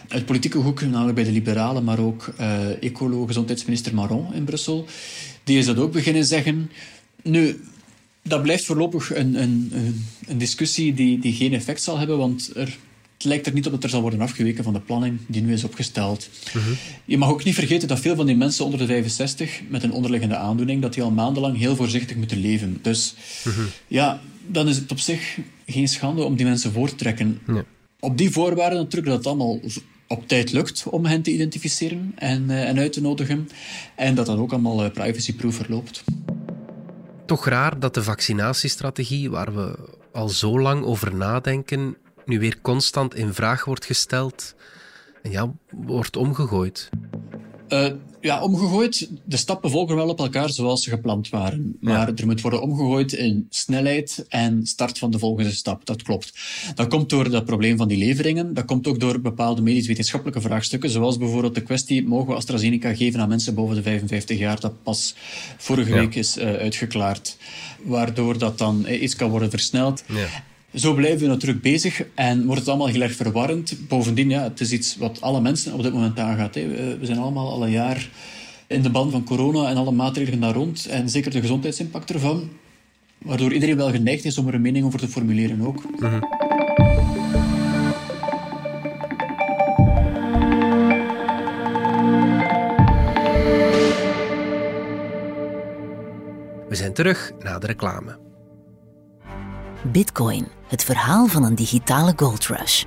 Uit 0.08 0.26
politieke 0.26 0.58
hoek, 0.58 0.80
namelijk 0.80 1.14
bij 1.14 1.24
de 1.24 1.32
liberalen, 1.32 1.84
maar 1.84 1.98
ook 1.98 2.34
uh, 2.40 2.82
ecolo, 2.82 3.26
gezondheidsminister 3.26 3.94
Maron 3.94 4.34
in 4.34 4.44
Brussel, 4.44 4.86
die 5.44 5.58
is 5.58 5.66
dat 5.66 5.78
ook 5.78 5.92
beginnen 5.92 6.24
zeggen. 6.24 6.70
Nu, 7.22 7.60
dat 8.22 8.42
blijft 8.42 8.64
voorlopig 8.64 9.14
een, 9.14 9.42
een, 9.42 9.72
een 10.26 10.38
discussie 10.38 10.94
die, 10.94 11.18
die 11.18 11.32
geen 11.32 11.54
effect 11.54 11.82
zal 11.82 11.98
hebben, 11.98 12.18
want 12.18 12.50
er 12.54 12.78
het 13.20 13.28
lijkt 13.28 13.46
er 13.46 13.52
niet 13.52 13.66
op 13.66 13.72
dat 13.72 13.84
er 13.84 13.90
zal 13.90 14.00
worden 14.00 14.20
afgeweken 14.20 14.64
van 14.64 14.72
de 14.72 14.80
planning 14.80 15.18
die 15.26 15.42
nu 15.42 15.52
is 15.52 15.64
opgesteld. 15.64 16.28
Mhm. 16.54 16.70
Je 17.04 17.18
mag 17.18 17.28
ook 17.28 17.44
niet 17.44 17.54
vergeten 17.54 17.88
dat 17.88 18.00
veel 18.00 18.16
van 18.16 18.26
die 18.26 18.36
mensen 18.36 18.64
onder 18.64 18.80
de 18.80 18.86
65 18.86 19.60
met 19.68 19.82
een 19.82 19.92
onderliggende 19.92 20.36
aandoening, 20.36 20.82
dat 20.82 20.94
die 20.94 21.02
al 21.02 21.10
maandenlang 21.10 21.58
heel 21.58 21.76
voorzichtig 21.76 22.16
moeten 22.16 22.40
leven. 22.40 22.78
Dus 22.82 23.14
Mhm. 23.44 23.60
ja, 23.86 24.20
dan 24.46 24.68
is 24.68 24.76
het 24.76 24.90
op 24.90 24.98
zich 24.98 25.38
geen 25.66 25.88
schande 25.88 26.22
om 26.22 26.36
die 26.36 26.46
mensen 26.46 26.72
voor 26.72 26.88
te 26.88 26.94
trekken. 26.94 27.40
Op 28.00 28.18
die 28.18 28.30
voorwaarden 28.30 28.78
natuurlijk 28.78 29.06
dat 29.06 29.16
het 29.16 29.26
allemaal 29.26 29.60
op 30.06 30.28
tijd 30.28 30.52
lukt 30.52 30.84
om 30.90 31.04
hen 31.04 31.22
te 31.22 31.32
identificeren 31.32 32.12
en, 32.14 32.44
uh, 32.48 32.68
en 32.68 32.78
uit 32.78 32.92
te 32.92 33.00
nodigen. 33.00 33.48
En 33.96 34.14
dat 34.14 34.26
dat 34.26 34.38
ook 34.38 34.52
allemaal 34.52 34.84
uh, 34.84 34.90
privacyproof 34.90 35.54
verloopt. 35.54 36.04
Toch 37.30 37.46
raar 37.46 37.78
dat 37.78 37.94
de 37.94 38.02
vaccinatiestrategie, 38.02 39.30
waar 39.30 39.54
we 39.54 39.74
al 40.12 40.28
zo 40.28 40.60
lang 40.60 40.84
over 40.84 41.14
nadenken, 41.14 41.96
nu 42.24 42.38
weer 42.38 42.60
constant 42.60 43.14
in 43.14 43.34
vraag 43.34 43.64
wordt 43.64 43.84
gesteld 43.84 44.54
en 45.22 45.30
ja, 45.30 45.52
wordt 45.70 46.16
omgegooid. 46.16 46.90
Uh, 47.72 47.86
ja, 48.20 48.42
omgegooid. 48.42 49.08
De 49.24 49.36
stappen 49.36 49.70
volgen 49.70 49.96
wel 49.96 50.08
op 50.08 50.18
elkaar 50.18 50.50
zoals 50.50 50.82
ze 50.82 50.90
gepland 50.90 51.28
waren. 51.28 51.76
Maar 51.80 52.08
ja. 52.08 52.14
er 52.16 52.26
moet 52.26 52.40
worden 52.40 52.62
omgegooid 52.62 53.12
in 53.12 53.46
snelheid 53.50 54.26
en 54.28 54.66
start 54.66 54.98
van 54.98 55.10
de 55.10 55.18
volgende 55.18 55.52
stap. 55.52 55.86
Dat 55.86 56.02
klopt. 56.02 56.32
Dat 56.74 56.88
komt 56.88 57.10
door 57.10 57.30
dat 57.30 57.44
probleem 57.44 57.76
van 57.76 57.88
die 57.88 57.98
leveringen. 57.98 58.54
Dat 58.54 58.64
komt 58.64 58.86
ook 58.86 59.00
door 59.00 59.20
bepaalde 59.20 59.62
medisch-wetenschappelijke 59.62 60.40
vraagstukken. 60.40 60.90
Zoals 60.90 61.18
bijvoorbeeld 61.18 61.54
de 61.54 61.62
kwestie, 61.62 62.06
mogen 62.06 62.28
we 62.28 62.34
AstraZeneca 62.34 62.94
geven 62.94 63.20
aan 63.20 63.28
mensen 63.28 63.54
boven 63.54 63.76
de 63.76 63.82
55 63.82 64.38
jaar? 64.38 64.60
Dat 64.60 64.82
pas 64.82 65.14
vorige 65.56 65.90
ja. 65.90 65.96
week 65.96 66.14
is 66.14 66.36
uh, 66.36 66.44
uitgeklaard. 66.44 67.36
Waardoor 67.82 68.38
dat 68.38 68.58
dan 68.58 68.84
uh, 68.86 69.02
iets 69.02 69.16
kan 69.16 69.30
worden 69.30 69.50
versneld. 69.50 70.04
Ja. 70.06 70.26
Zo 70.74 70.94
blijven 70.94 71.20
we 71.20 71.26
natuurlijk 71.26 71.62
bezig 71.62 72.04
en 72.14 72.44
wordt 72.44 72.60
het 72.60 72.68
allemaal 72.68 72.86
heel 72.86 73.00
erg 73.00 73.14
verwarrend. 73.14 73.76
Bovendien, 73.88 74.30
ja, 74.30 74.42
het 74.42 74.60
is 74.60 74.72
iets 74.72 74.96
wat 74.96 75.20
alle 75.20 75.40
mensen 75.40 75.72
op 75.72 75.82
dit 75.82 75.92
moment 75.92 76.18
aangaat. 76.18 76.54
Hè. 76.54 76.68
We 76.98 77.06
zijn 77.06 77.18
allemaal 77.18 77.50
al 77.50 77.64
een 77.64 77.70
jaar 77.70 78.08
in 78.66 78.82
de 78.82 78.90
ban 78.90 79.10
van 79.10 79.24
corona 79.24 79.68
en 79.68 79.76
alle 79.76 79.90
maatregelen 79.90 80.40
daar 80.40 80.54
rond. 80.54 80.86
En 80.86 81.08
zeker 81.08 81.30
de 81.30 81.40
gezondheidsimpact 81.40 82.10
ervan. 82.10 82.48
Waardoor 83.18 83.52
iedereen 83.52 83.76
wel 83.76 83.90
geneigd 83.90 84.24
is 84.24 84.38
om 84.38 84.48
er 84.48 84.54
een 84.54 84.60
mening 84.60 84.84
over 84.84 84.98
te 84.98 85.08
formuleren 85.08 85.60
ook. 85.60 85.82
We 96.68 96.76
zijn 96.76 96.92
terug 96.92 97.32
na 97.38 97.58
de 97.58 97.66
reclame. 97.66 98.29
Bitcoin, 99.82 100.46
het 100.66 100.84
verhaal 100.84 101.26
van 101.26 101.44
een 101.44 101.54
digitale 101.54 102.12
gold 102.16 102.46
rush. 102.46 102.84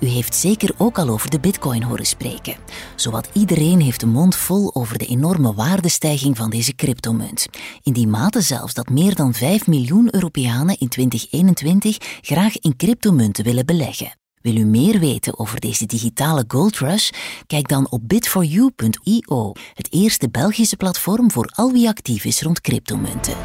U 0.00 0.06
heeft 0.06 0.34
zeker 0.34 0.74
ook 0.76 0.98
al 0.98 1.08
over 1.08 1.30
de 1.30 1.40
bitcoin 1.40 1.82
horen 1.82 2.06
spreken. 2.06 2.56
Zowat 2.96 3.30
iedereen 3.32 3.80
heeft 3.80 4.00
de 4.00 4.06
mond 4.06 4.36
vol 4.36 4.74
over 4.74 4.98
de 4.98 5.06
enorme 5.06 5.54
waardestijging 5.54 6.36
van 6.36 6.50
deze 6.50 6.74
cryptomunt. 6.74 7.46
In 7.82 7.92
die 7.92 8.06
mate 8.06 8.40
zelfs 8.40 8.74
dat 8.74 8.88
meer 8.88 9.14
dan 9.14 9.34
5 9.34 9.66
miljoen 9.66 10.14
Europeanen 10.14 10.78
in 10.78 10.88
2021 10.88 11.96
graag 12.20 12.58
in 12.58 12.76
cryptomunten 12.76 13.44
willen 13.44 13.66
beleggen. 13.66 14.18
Wil 14.40 14.56
u 14.56 14.64
meer 14.64 14.98
weten 14.98 15.38
over 15.38 15.60
deze 15.60 15.86
digitale 15.86 16.44
gold 16.48 16.78
rush? 16.78 17.10
Kijk 17.46 17.68
dan 17.68 17.90
op 17.90 18.08
bitforyou.io, 18.08 19.52
het 19.74 19.92
eerste 19.92 20.28
Belgische 20.30 20.76
platform 20.76 21.30
voor 21.30 21.50
al 21.54 21.72
wie 21.72 21.88
actief 21.88 22.24
is 22.24 22.42
rond 22.42 22.60
cryptomunten. 22.60 23.36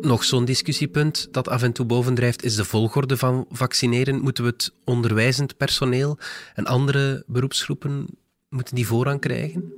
Nog 0.00 0.24
zo'n 0.24 0.44
discussiepunt 0.44 1.28
dat 1.30 1.48
af 1.48 1.62
en 1.62 1.72
toe 1.72 1.86
bovendrijft 1.86 2.44
is 2.44 2.54
de 2.54 2.64
volgorde 2.64 3.16
van 3.16 3.46
vaccineren. 3.50 4.20
Moeten 4.20 4.44
we 4.44 4.50
het 4.50 4.72
onderwijzend 4.84 5.56
personeel 5.56 6.18
en 6.54 6.64
andere 6.64 7.24
beroepsgroepen 7.26 8.06
moeten 8.48 8.74
die 8.74 8.86
voorrang 8.86 9.20
krijgen? 9.20 9.72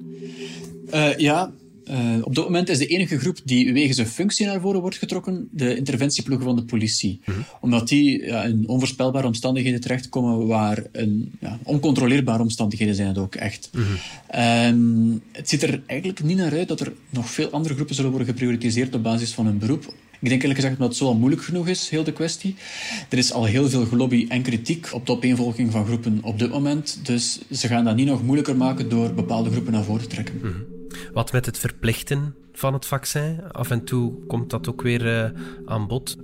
Uh, 0.94 1.16
ja, 1.16 1.52
uh, 1.90 2.16
op 2.20 2.34
dit 2.34 2.44
moment 2.44 2.68
is 2.68 2.78
de 2.78 2.86
enige 2.86 3.18
groep 3.18 3.38
die 3.44 3.72
wegens 3.72 3.96
een 3.96 4.06
functie 4.06 4.46
naar 4.46 4.60
voren 4.60 4.80
wordt 4.80 4.96
getrokken 4.96 5.48
de 5.50 5.76
interventieploegen 5.76 6.46
van 6.46 6.56
de 6.56 6.64
politie. 6.64 7.20
Mhm. 7.24 7.38
Omdat 7.60 7.88
die 7.88 8.24
ja, 8.24 8.42
in 8.42 8.68
onvoorspelbare 8.68 9.26
omstandigheden 9.26 9.80
terechtkomen 9.80 10.46
waar 10.46 10.84
een, 10.92 11.32
ja, 11.40 11.58
oncontroleerbare 11.62 12.42
omstandigheden 12.42 12.94
zijn 12.94 13.08
het 13.08 13.18
ook 13.18 13.34
echt. 13.34 13.70
Um, 14.36 15.22
het 15.32 15.48
ziet 15.48 15.62
er 15.62 15.82
eigenlijk 15.86 16.22
niet 16.22 16.36
naar 16.36 16.52
uit 16.52 16.68
dat 16.68 16.80
er 16.80 16.92
nog 17.10 17.30
veel 17.30 17.50
andere 17.50 17.74
groepen 17.74 17.94
zullen 17.94 18.10
worden 18.10 18.28
geprioritiseerd 18.28 18.94
op 18.94 19.02
basis 19.02 19.32
van 19.32 19.46
hun 19.46 19.58
beroep. 19.58 19.94
Ik 20.22 20.28
denk 20.28 20.40
eerlijk 20.40 20.60
gezegd 20.60 20.78
dat 20.78 20.88
het 20.88 20.96
zo 20.96 21.06
al 21.06 21.14
moeilijk 21.14 21.42
genoeg 21.42 21.68
is, 21.68 21.88
heel 21.88 22.04
de 22.04 22.12
kwestie. 22.12 22.56
Er 23.08 23.18
is 23.18 23.32
al 23.32 23.44
heel 23.44 23.68
veel 23.68 23.86
gelobby 23.86 24.26
en 24.28 24.42
kritiek 24.42 24.88
op 24.92 25.06
de 25.06 25.12
opeenvolging 25.12 25.72
van 25.72 25.86
groepen 25.86 26.18
op 26.22 26.38
dit 26.38 26.50
moment. 26.50 27.00
Dus 27.02 27.38
ze 27.50 27.66
gaan 27.66 27.84
dat 27.84 27.96
niet 27.96 28.06
nog 28.06 28.22
moeilijker 28.22 28.56
maken 28.56 28.88
door 28.88 29.14
bepaalde 29.14 29.50
groepen 29.50 29.72
naar 29.72 29.84
voren 29.84 30.02
te 30.02 30.08
trekken. 30.08 30.38
-hmm. 30.40 30.66
Wat 31.12 31.32
met 31.32 31.46
het 31.46 31.58
verplichten 31.58 32.34
van 32.52 32.72
het 32.72 32.86
vaccin? 32.86 33.40
Af 33.52 33.70
en 33.70 33.84
toe 33.84 34.12
komt 34.26 34.50
dat 34.50 34.68
ook 34.68 34.82
weer 34.82 35.06
uh, 35.06 35.40
aan 35.66 35.86
bod. 35.86 36.16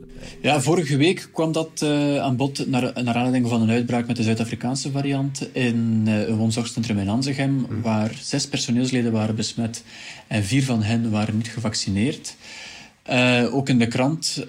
Ja, 0.43 0.61
vorige 0.61 0.97
week 0.97 1.29
kwam 1.33 1.53
dat 1.53 1.81
uh, 1.85 2.19
aan 2.19 2.37
bod 2.37 2.67
naar, 2.67 2.83
naar 2.83 3.15
aanleiding 3.15 3.49
van 3.49 3.63
een 3.63 3.71
uitbraak 3.71 4.07
met 4.07 4.17
de 4.17 4.23
Zuid-Afrikaanse 4.23 4.91
variant 4.91 5.49
in 5.53 6.05
uh, 6.07 6.29
een 6.29 6.37
woonzorgcentrum 6.37 6.99
in 6.99 7.09
Anzegem, 7.09 7.51
mm. 7.51 7.83
waar 7.83 8.19
zes 8.21 8.49
personeelsleden 8.49 9.13
waren 9.13 9.37
besmet 9.37 9.85
en 10.27 10.45
vier 10.45 10.65
van 10.65 10.83
hen 10.83 11.11
waren 11.11 11.37
niet 11.37 11.49
gevaccineerd. 11.49 12.37
Uh, 13.11 13.55
ook 13.55 13.69
in 13.69 13.79
de 13.79 13.87
krant, 13.87 14.39
uh, 14.43 14.49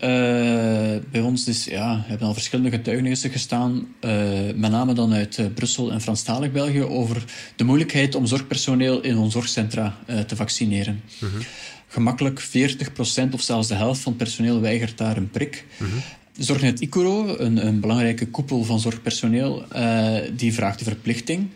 bij 1.11 1.21
ons 1.21 1.43
dus, 1.43 1.65
ja, 1.65 2.03
hebben 2.05 2.27
al 2.27 2.33
verschillende 2.33 2.69
getuigenissen 2.69 3.29
gestaan, 3.29 3.87
uh, 4.01 4.11
met 4.55 4.71
name 4.71 4.93
dan 4.93 5.13
uit 5.13 5.53
Brussel 5.55 5.91
en 5.91 6.01
Franstalig 6.01 6.51
België, 6.51 6.81
over 6.81 7.23
de 7.55 7.63
moeilijkheid 7.63 8.15
om 8.15 8.25
zorgpersoneel 8.25 9.01
in 9.01 9.17
ons 9.17 9.33
zorgcentra 9.33 9.97
te 10.27 10.35
vaccineren. 10.35 11.01
-hmm. 11.19 11.29
Gemakkelijk 11.87 12.41
40% 12.41 13.33
of 13.33 13.41
zelfs 13.41 13.67
de 13.67 13.75
helft 13.75 14.01
van 14.01 14.11
het 14.11 14.23
personeel 14.23 14.61
weigert 14.61 14.97
daar 14.97 15.17
een 15.17 15.29
prik. 15.29 15.65
Mm 15.77 15.87
-hmm. 15.87 16.01
Zorgnet 16.37 16.79
Icoro, 16.79 17.37
een, 17.37 17.65
een 17.67 17.79
belangrijke 17.79 18.27
koepel 18.27 18.63
van 18.63 18.79
zorgpersoneel, 18.79 19.65
die 20.35 20.53
vraagt 20.53 20.79
de 20.79 20.85
verplichting. 20.85 21.47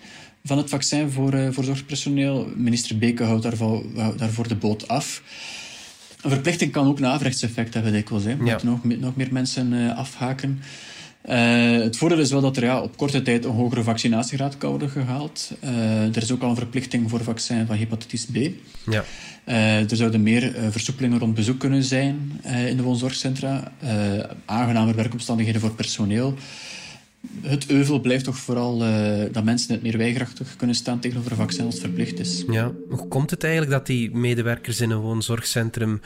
van 0.44 0.58
het 0.58 0.70
vaccin 0.70 1.10
voor, 1.10 1.54
voor 1.54 1.64
zorgpersoneel. 1.64 2.48
Minister 2.56 2.98
Beke 2.98 3.24
houdt 3.24 3.44
daarvoor, 3.44 3.84
daarvoor 4.18 4.48
de 4.48 4.56
boot 4.56 4.88
af. 4.88 5.22
Een 6.24 6.30
verplichting 6.30 6.72
kan 6.72 6.88
ook 6.88 6.98
een 6.98 7.06
averechtseffect 7.06 7.74
hebben, 7.74 7.92
dikwijls. 7.92 8.24
Hè. 8.24 8.36
Ja. 8.44 8.60
Nog, 8.64 8.84
nog 8.84 9.16
meer 9.16 9.28
mensen 9.32 9.74
uh, 9.74 9.98
afhaken. 9.98 10.62
Uh, 11.30 11.82
het 11.82 11.98
voordeel 11.98 12.20
is 12.20 12.32
wel 12.32 12.42
dat 12.42 12.58
er 12.58 12.64
ja, 12.64 12.82
op 12.82 12.98
korte 12.98 13.22
tijd 13.22 13.46
een 13.46 13.52
hogere 13.52 13.84
vaccinatiegraad 13.84 14.58
kan 14.58 14.70
worden 14.70 14.90
gehaald. 14.90 15.52
Uh, 15.64 16.16
er 16.16 16.22
is 16.22 16.32
ook 16.32 16.42
al 16.42 16.50
een 16.50 16.56
verplichting 16.56 17.10
voor 17.10 17.24
vaccin 17.24 17.66
van 17.66 17.76
hepatitis 17.76 18.26
B. 18.26 18.38
Ja. 18.86 19.04
Uh, 19.46 19.92
er 19.92 19.96
zouden 19.96 20.24
meer 20.24 20.54
versoepelingen 20.70 21.20
rond 21.20 21.34
bezoek 21.34 21.60
kunnen 21.60 21.84
zijn 21.84 22.42
in 22.68 22.78
de 22.78 22.84
woonzorgcentra. 22.84 23.72
aangenamer 24.46 24.96
werkomstandigheden 24.96 25.62
voor 25.62 25.76
personeel. 25.76 26.36
Het 27.42 27.70
euvel 27.70 28.00
blijft 28.00 28.24
toch 28.24 28.38
vooral 28.38 28.78
dat 29.32 29.44
mensen 29.44 29.74
het 29.74 29.82
meer 29.82 29.98
weigerachtig 29.98 30.56
kunnen 30.56 30.76
staan 30.76 31.00
tegenover 31.00 31.32
een 31.32 31.38
vaccin 31.38 31.66
als 31.66 31.74
het 31.74 31.84
verplicht 31.84 32.20
is. 32.20 32.44
Ja, 32.50 32.72
hoe 32.90 33.08
komt 33.08 33.30
het 33.30 33.44
eigenlijk 33.44 33.74
dat 33.74 33.86
die 33.86 34.16
medewerkers 34.16 34.82
in 34.82 34.92
een 34.92 35.00
woonzorgcentrum 35.00 36.02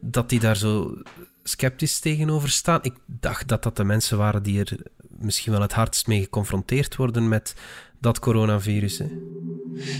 dat 0.00 0.28
die 0.28 0.40
daar 0.40 0.56
zo 0.56 1.02
sceptisch 1.44 1.98
tegenover 1.98 2.50
staan. 2.50 2.78
Ik 2.82 2.94
dacht 3.06 3.48
dat 3.48 3.62
dat 3.62 3.76
de 3.76 3.84
mensen 3.84 4.18
waren 4.18 4.42
die 4.42 4.60
er 4.60 4.78
misschien 5.18 5.52
wel 5.52 5.60
het 5.60 5.72
hardst 5.72 6.06
mee 6.06 6.22
geconfronteerd 6.22 6.96
worden 6.96 7.28
met 7.28 7.54
dat 8.00 8.18
coronavirus. 8.18 8.98
Hè? 8.98 9.06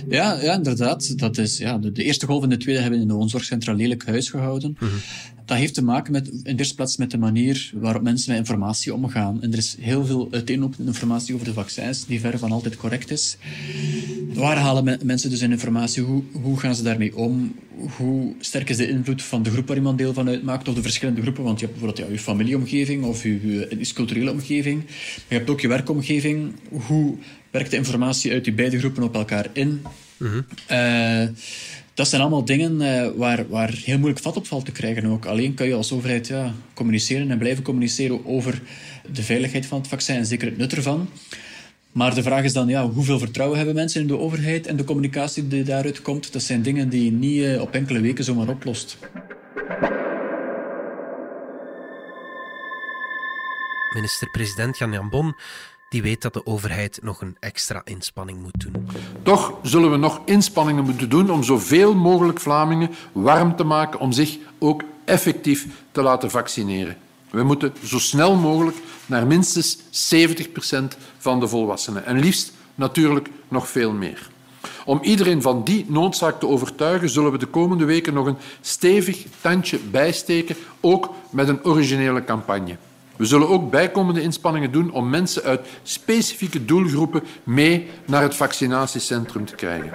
Ja, 0.08 0.40
ja, 0.40 0.54
inderdaad. 0.54 1.18
Dat 1.18 1.38
is, 1.38 1.58
ja, 1.58 1.78
de, 1.78 1.92
de, 1.92 2.04
eerste 2.04 2.26
golf 2.26 2.42
en 2.42 2.48
de 2.48 2.56
tweede 2.56 2.80
hebben 2.80 3.00
in 3.00 3.08
de 3.08 3.14
woonzorgcentra 3.14 3.72
lelijk 3.72 4.06
huis 4.06 4.30
gehouden. 4.30 4.76
Mhm. 4.80 4.90
Dat 5.44 5.56
heeft 5.56 5.74
te 5.74 5.84
maken 5.84 6.12
met, 6.12 6.28
in 6.28 6.42
de 6.42 6.54
eerste 6.56 6.74
plaats 6.74 6.96
met 6.96 7.10
de 7.10 7.18
manier 7.18 7.72
waarop 7.74 8.02
mensen 8.02 8.30
met 8.30 8.38
informatie 8.38 8.94
omgaan. 8.94 9.42
En 9.42 9.52
er 9.52 9.58
is 9.58 9.76
heel 9.80 10.06
veel 10.06 10.28
uiteenlopende 10.30 10.90
informatie 10.90 11.34
over 11.34 11.46
de 11.46 11.52
vaccins, 11.52 12.06
die 12.06 12.20
ver 12.20 12.38
van 12.38 12.52
altijd 12.52 12.76
correct 12.76 13.10
is. 13.10 13.36
Waar 14.34 14.56
halen 14.56 14.98
mensen 15.04 15.30
dus 15.30 15.40
in 15.40 15.50
informatie? 15.50 16.02
Hoe, 16.02 16.22
hoe 16.32 16.58
gaan 16.58 16.74
ze 16.74 16.82
daarmee 16.82 17.16
om? 17.16 17.54
Hoe 17.96 18.34
sterk 18.40 18.68
is 18.68 18.76
de 18.76 18.88
invloed 18.88 19.22
van 19.22 19.42
de 19.42 19.50
groep 19.50 19.66
waar 19.66 19.76
iemand 19.76 19.98
deel 19.98 20.12
van 20.12 20.28
uitmaakt, 20.28 20.68
of 20.68 20.74
de 20.74 20.82
verschillende 20.82 21.20
groepen? 21.20 21.44
Want 21.44 21.60
je 21.60 21.66
hebt 21.66 21.78
bijvoorbeeld 21.78 22.08
ja, 22.08 22.14
je 22.14 22.20
familieomgeving 22.22 23.04
of 23.04 23.22
je, 23.22 23.66
je 23.78 23.92
culturele 23.94 24.30
omgeving. 24.30 24.84
Maar 24.84 25.24
je 25.28 25.34
hebt 25.34 25.50
ook 25.50 25.60
je 25.60 25.68
werkomgeving. 25.68 26.54
Hoe 26.86 27.16
werkt 27.50 27.70
de 27.70 27.76
informatie 27.76 28.32
uit 28.32 28.44
die 28.44 28.52
beide 28.52 28.78
groepen 28.78 29.02
op 29.02 29.14
elkaar 29.14 29.46
in? 29.52 29.82
Eh, 30.66 31.26
dat 31.94 32.08
zijn 32.08 32.20
allemaal 32.20 32.44
dingen 32.44 32.80
uh, 32.80 33.08
waar, 33.16 33.48
waar 33.48 33.72
heel 33.84 33.98
moeilijk 33.98 34.22
vat 34.22 34.36
op 34.36 34.46
valt 34.46 34.64
te 34.64 34.72
krijgen 34.72 35.06
ook. 35.06 35.26
Alleen 35.26 35.54
kan 35.54 35.66
je 35.66 35.74
als 35.74 35.92
overheid 35.92 36.26
ja, 36.26 36.52
communiceren 36.74 37.30
en 37.30 37.38
blijven 37.38 37.64
communiceren 37.64 38.26
over 38.26 38.62
de 39.12 39.22
veiligheid 39.22 39.66
van 39.66 39.78
het 39.78 39.88
vaccin 39.88 40.16
en 40.16 40.26
zeker 40.26 40.48
het 40.48 40.56
nut 40.56 40.72
ervan. 40.72 41.08
Maar 41.92 42.14
de 42.14 42.22
vraag 42.22 42.44
is 42.44 42.52
dan, 42.52 42.68
ja, 42.68 42.88
hoeveel 42.88 43.18
vertrouwen 43.18 43.56
hebben 43.56 43.74
mensen 43.74 44.00
in 44.00 44.06
de 44.06 44.18
overheid 44.18 44.66
en 44.66 44.76
de 44.76 44.84
communicatie 44.84 45.48
die 45.48 45.62
daaruit 45.62 46.02
komt? 46.02 46.32
Dat 46.32 46.42
zijn 46.42 46.62
dingen 46.62 46.88
die 46.88 47.04
je 47.04 47.12
niet 47.12 47.42
uh, 47.42 47.60
op 47.60 47.74
enkele 47.74 48.00
weken 48.00 48.24
zomaar 48.24 48.48
oplost. 48.48 48.98
Minister-president 53.94 54.78
Jan 54.78 54.92
Jambon 54.92 55.34
die 55.92 56.02
weet 56.02 56.22
dat 56.22 56.32
de 56.32 56.46
overheid 56.46 56.98
nog 57.02 57.20
een 57.20 57.36
extra 57.40 57.80
inspanning 57.84 58.42
moet 58.42 58.60
doen. 58.60 58.88
Toch 59.22 59.54
zullen 59.62 59.90
we 59.90 59.96
nog 59.96 60.20
inspanningen 60.24 60.84
moeten 60.84 61.08
doen 61.08 61.30
om 61.30 61.42
zoveel 61.42 61.94
mogelijk 61.94 62.40
Vlamingen 62.40 62.90
warm 63.12 63.56
te 63.56 63.64
maken 63.64 64.00
om 64.00 64.12
zich 64.12 64.38
ook 64.58 64.82
effectief 65.04 65.66
te 65.90 66.02
laten 66.02 66.30
vaccineren. 66.30 66.96
We 67.30 67.42
moeten 67.42 67.72
zo 67.84 67.98
snel 67.98 68.36
mogelijk 68.36 68.76
naar 69.06 69.26
minstens 69.26 69.78
70 69.90 70.52
procent 70.52 70.96
van 71.18 71.40
de 71.40 71.48
volwassenen 71.48 72.04
en 72.06 72.18
liefst 72.18 72.52
natuurlijk 72.74 73.28
nog 73.48 73.68
veel 73.68 73.92
meer. 73.92 74.30
Om 74.84 74.98
iedereen 75.02 75.42
van 75.42 75.64
die 75.64 75.84
noodzaak 75.88 76.40
te 76.40 76.48
overtuigen, 76.48 77.10
zullen 77.10 77.32
we 77.32 77.38
de 77.38 77.46
komende 77.46 77.84
weken 77.84 78.14
nog 78.14 78.26
een 78.26 78.38
stevig 78.60 79.26
tandje 79.40 79.78
bijsteken, 79.78 80.56
ook 80.80 81.14
met 81.30 81.48
een 81.48 81.64
originele 81.64 82.24
campagne. 82.24 82.76
We 83.16 83.24
zullen 83.24 83.48
ook 83.48 83.70
bijkomende 83.70 84.22
inspanningen 84.22 84.72
doen 84.72 84.90
om 84.90 85.10
mensen 85.10 85.42
uit 85.42 85.68
specifieke 85.82 86.64
doelgroepen 86.64 87.22
mee 87.44 87.88
naar 88.06 88.22
het 88.22 88.34
vaccinatiecentrum 88.34 89.44
te 89.44 89.54
krijgen. 89.54 89.92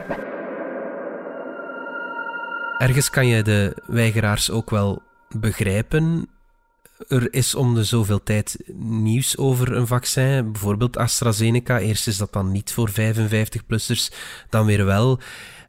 Ergens 2.78 3.10
kan 3.10 3.28
je 3.28 3.44
de 3.44 3.78
weigeraars 3.86 4.52
ook 4.52 4.70
wel 4.70 5.02
begrijpen. 5.30 6.30
Er 7.08 7.34
is 7.34 7.56
om 7.56 7.76
de 7.76 7.84
zoveel 7.84 8.24
tijd 8.24 8.58
nieuws 8.78 9.38
over 9.38 9.76
een 9.76 9.88
vaccin, 9.88 10.52
bijvoorbeeld 10.52 10.98
AstraZeneca. 10.98 11.80
Eerst 11.80 12.08
is 12.08 12.18
dat 12.18 12.34
dan 12.34 12.52
niet 12.52 12.72
voor 12.72 12.90
55-plussers, 12.90 14.10
dan 14.50 14.66
weer 14.66 14.86
wel. 14.86 15.20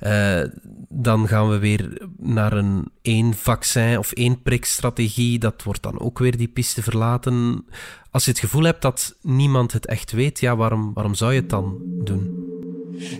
Uh, 0.02 0.42
dan 0.88 1.28
gaan 1.28 1.50
we 1.50 1.58
weer 1.58 2.08
naar 2.18 2.52
een 2.52 2.90
één 3.02 3.34
vaccin 3.34 3.98
of 3.98 4.12
één 4.12 4.42
prikstrategie. 4.42 5.38
Dat 5.38 5.62
wordt 5.62 5.82
dan 5.82 6.00
ook 6.00 6.18
weer 6.18 6.36
die 6.36 6.48
piste 6.48 6.82
verlaten. 6.82 7.64
Als 8.10 8.24
je 8.24 8.30
het 8.30 8.40
gevoel 8.40 8.62
hebt 8.62 8.82
dat 8.82 9.16
niemand 9.22 9.72
het 9.72 9.86
echt 9.86 10.12
weet, 10.12 10.40
ja, 10.40 10.56
waarom, 10.56 10.92
waarom 10.92 11.14
zou 11.14 11.32
je 11.32 11.40
het 11.40 11.50
dan 11.50 11.78
doen? 12.04 12.46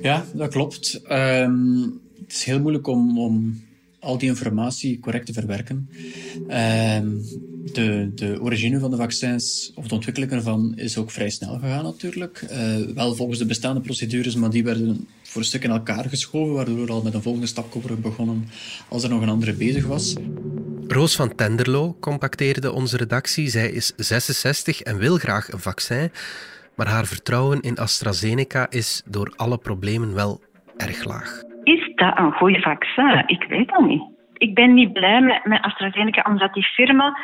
Ja, 0.03 0.25
dat 0.35 0.51
klopt. 0.51 1.01
Um, 1.11 2.01
het 2.21 2.33
is 2.33 2.45
heel 2.45 2.61
moeilijk 2.61 2.87
om, 2.87 3.19
om 3.19 3.63
al 4.01 4.19
die 4.19 4.29
informatie 4.29 5.01
correct 5.01 5.27
te 5.27 5.33
verwerken. 5.33 5.89
Ehm, 6.49 7.09
de, 7.75 8.11
de 8.15 8.39
origine 8.41 8.79
van 8.79 8.91
de 8.91 8.97
vaccins, 8.97 9.73
of 9.75 9.89
de 9.89 9.95
ontwikkeling 9.95 10.33
ervan, 10.33 10.73
is 10.77 10.99
ook 10.99 11.11
vrij 11.11 11.31
snel 11.31 11.59
gegaan 11.59 11.85
natuurlijk. 11.85 12.45
Uh, 12.51 12.95
wel 12.95 13.15
volgens 13.15 13.39
de 13.39 13.47
bestaande 13.47 13.81
procedures, 13.81 14.35
maar 14.35 14.51
die 14.51 14.65
werden 14.65 15.09
voor 15.23 15.41
een 15.41 15.47
stuk 15.47 15.65
in 15.65 15.71
elkaar 15.71 16.05
geschoven, 16.05 16.55
waardoor 16.55 16.87
we 16.87 16.93
al 16.93 17.03
met 17.03 17.15
een 17.15 17.23
volgende 17.23 17.47
stap 17.47 17.73
worden 17.73 18.01
begonnen 18.01 18.49
als 18.89 19.03
er 19.03 19.11
nog 19.11 19.23
een 19.23 19.29
andere 19.29 19.53
bezig 19.53 19.87
was. 19.87 20.17
Roos 20.87 21.17
van 21.17 21.35
Tenderlo 21.35 21.97
contacteerde 22.01 22.73
onze 22.73 22.97
redactie. 22.97 23.49
Zij 23.49 23.71
is 23.71 23.93
66 23.97 24.81
en 24.81 24.99
wil 24.99 25.17
graag 25.17 25.53
een 25.53 25.59
vaccin, 25.59 26.11
maar 26.77 26.89
haar 26.89 27.07
vertrouwen 27.07 27.61
in 27.61 27.77
AstraZeneca 27.77 28.71
is 28.71 29.03
door 29.07 29.33
alle 29.37 29.59
problemen 29.59 30.15
wel 30.15 30.41
erg 30.77 31.05
laag 31.05 31.47
dat 31.99 32.19
een 32.19 32.33
goed 32.33 32.63
vaccin? 32.63 33.23
Ik 33.27 33.45
weet 33.49 33.69
dat 33.69 33.81
niet. 33.81 34.03
Ik 34.33 34.55
ben 34.55 34.75
niet 34.75 34.93
blij 34.93 35.21
met, 35.21 35.45
met 35.45 35.63
AstraZeneca, 35.63 36.23
omdat 36.29 36.55
die 36.55 36.65
firma 36.65 37.19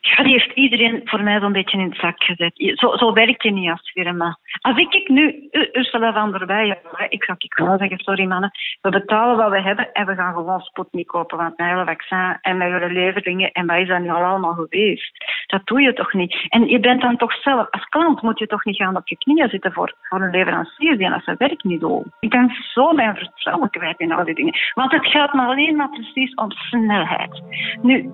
ja, 0.00 0.22
die 0.22 0.32
heeft 0.32 0.52
iedereen 0.54 1.00
voor 1.04 1.22
mij 1.22 1.40
zo'n 1.40 1.52
beetje 1.52 1.78
in 1.78 1.88
het 1.88 1.98
zak 1.98 2.22
gezet. 2.22 2.52
Zo, 2.54 2.96
zo 2.96 3.12
werkt 3.12 3.42
je 3.42 3.50
niet 3.50 3.70
als 3.70 3.90
firma. 3.90 4.38
Als 4.60 4.76
ik, 4.76 4.94
ik 4.94 5.08
nu 5.08 5.48
Ursula 5.72 6.12
van 6.12 6.32
der 6.32 6.46
Weijen, 6.46 6.78
ik 7.08 7.24
zou 7.24 7.38
ik 7.38 7.54
wel 7.54 7.78
zeggen, 7.78 7.98
sorry 7.98 8.24
mannen, 8.24 8.50
we 8.80 8.90
betalen 8.90 9.36
wat 9.36 9.50
we 9.50 9.60
hebben 9.60 9.92
en 9.92 10.06
we 10.06 10.14
gaan 10.14 10.34
gewoon 10.34 10.60
Sputnik 10.60 11.06
kopen, 11.06 11.38
want 11.38 11.56
mijn 11.56 11.70
hele 11.70 11.84
vaccin 11.84 12.38
en 12.40 12.56
mijn 12.56 12.72
hele 12.72 12.92
leveringen, 12.92 13.52
en 13.52 13.66
wat 13.66 13.76
is 13.76 13.88
dat 13.88 14.00
nu 14.00 14.10
al 14.10 14.24
allemaal 14.24 14.54
geweest? 14.54 15.12
Dat 15.46 15.66
doe 15.66 15.80
je 15.80 15.92
toch 15.92 16.12
niet? 16.12 16.46
En 16.48 16.68
je 16.68 16.80
bent 16.80 17.00
dan 17.00 17.16
toch 17.16 17.32
zelf, 17.32 17.70
als 17.70 17.84
klant 17.84 18.22
moet 18.22 18.38
je 18.38 18.46
toch 18.46 18.64
niet 18.64 18.76
gaan 18.76 18.96
op 18.96 19.08
je 19.08 19.18
knieën 19.18 19.48
zitten 19.48 19.72
voor, 19.72 19.94
voor 20.02 20.20
een 20.20 20.30
leverancier 20.30 20.98
die 20.98 21.10
als 21.10 21.24
zijn 21.24 21.36
werk 21.36 21.64
niet 21.64 21.80
doet. 21.80 22.06
Ik 22.20 22.30
ben 22.30 22.52
zo 22.72 22.92
mijn 22.92 23.16
vertrouwen 23.16 23.70
kwijt 23.70 24.00
in 24.00 24.12
al 24.12 24.24
die 24.24 24.34
dingen. 24.34 24.58
Want 24.74 24.92
het 24.92 25.06
gaat 25.06 25.32
maar 25.32 25.48
alleen 25.48 25.76
maar 25.76 25.90
precies 25.90 26.34
om 26.34 26.50
snelheid. 26.50 27.42
Nu, 27.82 28.10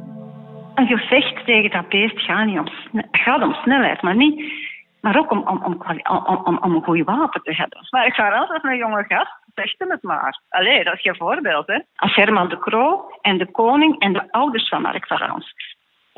een 0.75 0.87
gevecht 0.87 1.45
tegen 1.45 1.71
dat 1.71 1.89
beest 1.89 2.21
gaat, 2.21 2.47
niet 2.47 2.59
om, 2.59 2.69
gaat 3.11 3.43
om 3.43 3.55
snelheid, 3.55 4.03
maar, 4.03 4.17
niet, 4.17 4.53
maar 5.01 5.19
ook 5.19 5.31
om, 5.31 5.49
om, 5.49 5.63
om, 5.65 5.83
om, 6.45 6.59
om 6.61 6.75
een 6.75 6.83
goed 6.83 7.05
wapen 7.05 7.43
te 7.43 7.55
hebben. 7.55 7.87
Maar 7.91 8.07
ik 8.07 8.15
ga 8.15 8.39
altijd 8.39 8.65
een 8.65 8.77
jonge 8.77 9.05
gast, 9.09 9.39
zeg 9.55 9.75
hem 9.79 9.91
het 9.91 10.03
maar. 10.03 10.41
Allee, 10.49 10.85
dat 10.85 10.95
is 10.95 11.03
je 11.03 11.17
voorbeeld. 11.17 11.67
Hè. 11.67 11.79
Als 11.97 12.15
Herman 12.15 12.49
de 12.49 12.59
Croo 12.59 13.11
en 13.21 13.39
de 13.39 13.51
koning 13.51 13.99
en 13.99 14.13
de 14.13 14.33
ouders 14.33 14.69
van 14.69 14.83
Mark 14.83 15.07
Varans 15.07 15.55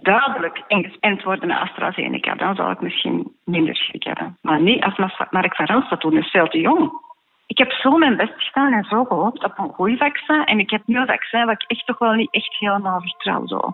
duidelijk 0.03 0.63
ingesend 0.69 1.23
worden 1.23 1.49
met 1.49 1.59
AstraZeneca, 1.59 2.35
dan 2.35 2.55
zou 2.55 2.73
ik 2.73 2.81
misschien 2.81 3.33
minder 3.45 3.77
schrik 3.77 4.05
hebben. 4.05 4.39
Maar 4.43 4.61
niet 4.61 4.85
als 4.85 4.97
Mark 5.31 5.55
Varans 5.55 5.89
dat 5.89 6.01
doet, 6.01 6.13
is 6.13 6.31
veel 6.31 6.49
te 6.49 6.61
jong. 6.61 7.05
Ik 7.47 7.59
heb 7.59 7.73
zo 7.73 7.91
mijn 7.91 8.17
best 8.17 8.33
gedaan 8.37 8.73
en 8.73 8.85
zo 8.85 9.05
gehoopt 9.05 9.45
op 9.45 9.59
een 9.59 9.73
goed 9.73 9.99
vaccin. 9.99 10.45
En 10.45 10.59
ik 10.59 10.71
heb 10.71 10.83
nu 10.87 10.99
een 10.99 11.07
vaccin 11.07 11.47
wat 11.47 11.63
ik 11.63 11.71
echt 11.71 11.87
toch 11.87 11.99
wel 11.99 12.13
niet 12.13 12.33
echt 12.33 12.57
helemaal 12.59 13.01
vertrouw. 13.01 13.47
Zo. 13.47 13.73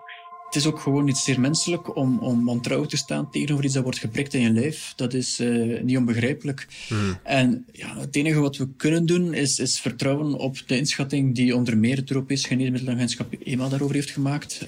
Het 0.53 0.61
is 0.61 0.67
ook 0.67 0.79
gewoon 0.79 1.07
iets 1.07 1.23
zeer 1.23 1.39
menselijk 1.39 1.95
om, 1.95 2.19
om 2.19 2.49
ontrouw 2.49 2.85
te 2.85 2.97
staan 2.97 3.29
tegenover 3.29 3.65
iets 3.65 3.73
dat 3.73 3.83
wordt 3.83 3.99
geprikt 3.99 4.33
in 4.33 4.41
je 4.41 4.49
lijf. 4.49 4.93
Dat 4.95 5.13
is 5.13 5.39
uh, 5.39 5.81
niet 5.81 5.97
onbegrijpelijk. 5.97 6.67
Hmm. 6.87 7.17
En 7.23 7.65
ja, 7.71 7.97
het 7.97 8.15
enige 8.15 8.39
wat 8.39 8.57
we 8.57 8.67
kunnen 8.77 9.05
doen 9.05 9.33
is, 9.33 9.59
is 9.59 9.79
vertrouwen 9.79 10.33
op 10.33 10.57
de 10.67 10.77
inschatting 10.77 11.35
die 11.35 11.55
onder 11.55 11.77
meer 11.77 11.95
het 11.95 12.11
Europees 12.11 12.45
Geneesmiddelenagentschap 12.45 13.33
EMA 13.43 13.69
daarover 13.69 13.95
heeft 13.95 14.11
gemaakt. 14.11 14.67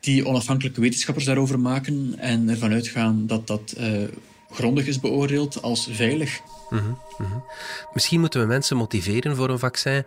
Die 0.00 0.26
onafhankelijke 0.26 0.80
wetenschappers 0.80 1.26
daarover 1.26 1.60
maken 1.60 2.14
en 2.18 2.48
ervan 2.48 2.72
uitgaan 2.72 3.26
dat 3.26 3.46
dat 3.46 3.74
uh, 3.78 4.02
grondig 4.50 4.86
is 4.86 5.00
beoordeeld 5.00 5.62
als 5.62 5.88
veilig. 5.90 6.40
Mm 6.70 6.78
-hmm. 6.78 7.44
Misschien 7.92 8.20
moeten 8.20 8.40
we 8.40 8.46
mensen 8.46 8.76
motiveren 8.76 9.36
voor 9.36 9.50
een 9.50 9.58
vaccin 9.58 10.04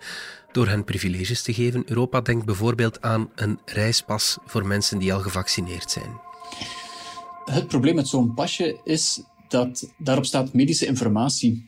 door 0.56 0.68
hen 0.68 0.84
privileges 0.84 1.42
te 1.42 1.54
geven. 1.54 1.84
Europa 1.86 2.22
denkt 2.22 2.46
bijvoorbeeld 2.46 3.02
aan 3.02 3.30
een 3.36 3.60
reispas 3.66 4.38
voor 4.46 4.66
mensen 4.66 5.00
die 5.00 5.14
al 5.14 5.20
gevaccineerd 5.20 5.92
zijn. 5.92 6.20
Het 7.46 7.68
probleem 7.68 7.96
met 7.96 8.08
zo'n 8.08 8.34
pasje 8.34 8.80
is 8.84 9.22
dat 9.48 9.90
daarop 9.98 10.26
staat 10.26 10.54
medische 10.54 10.86
informatie. 10.86 11.66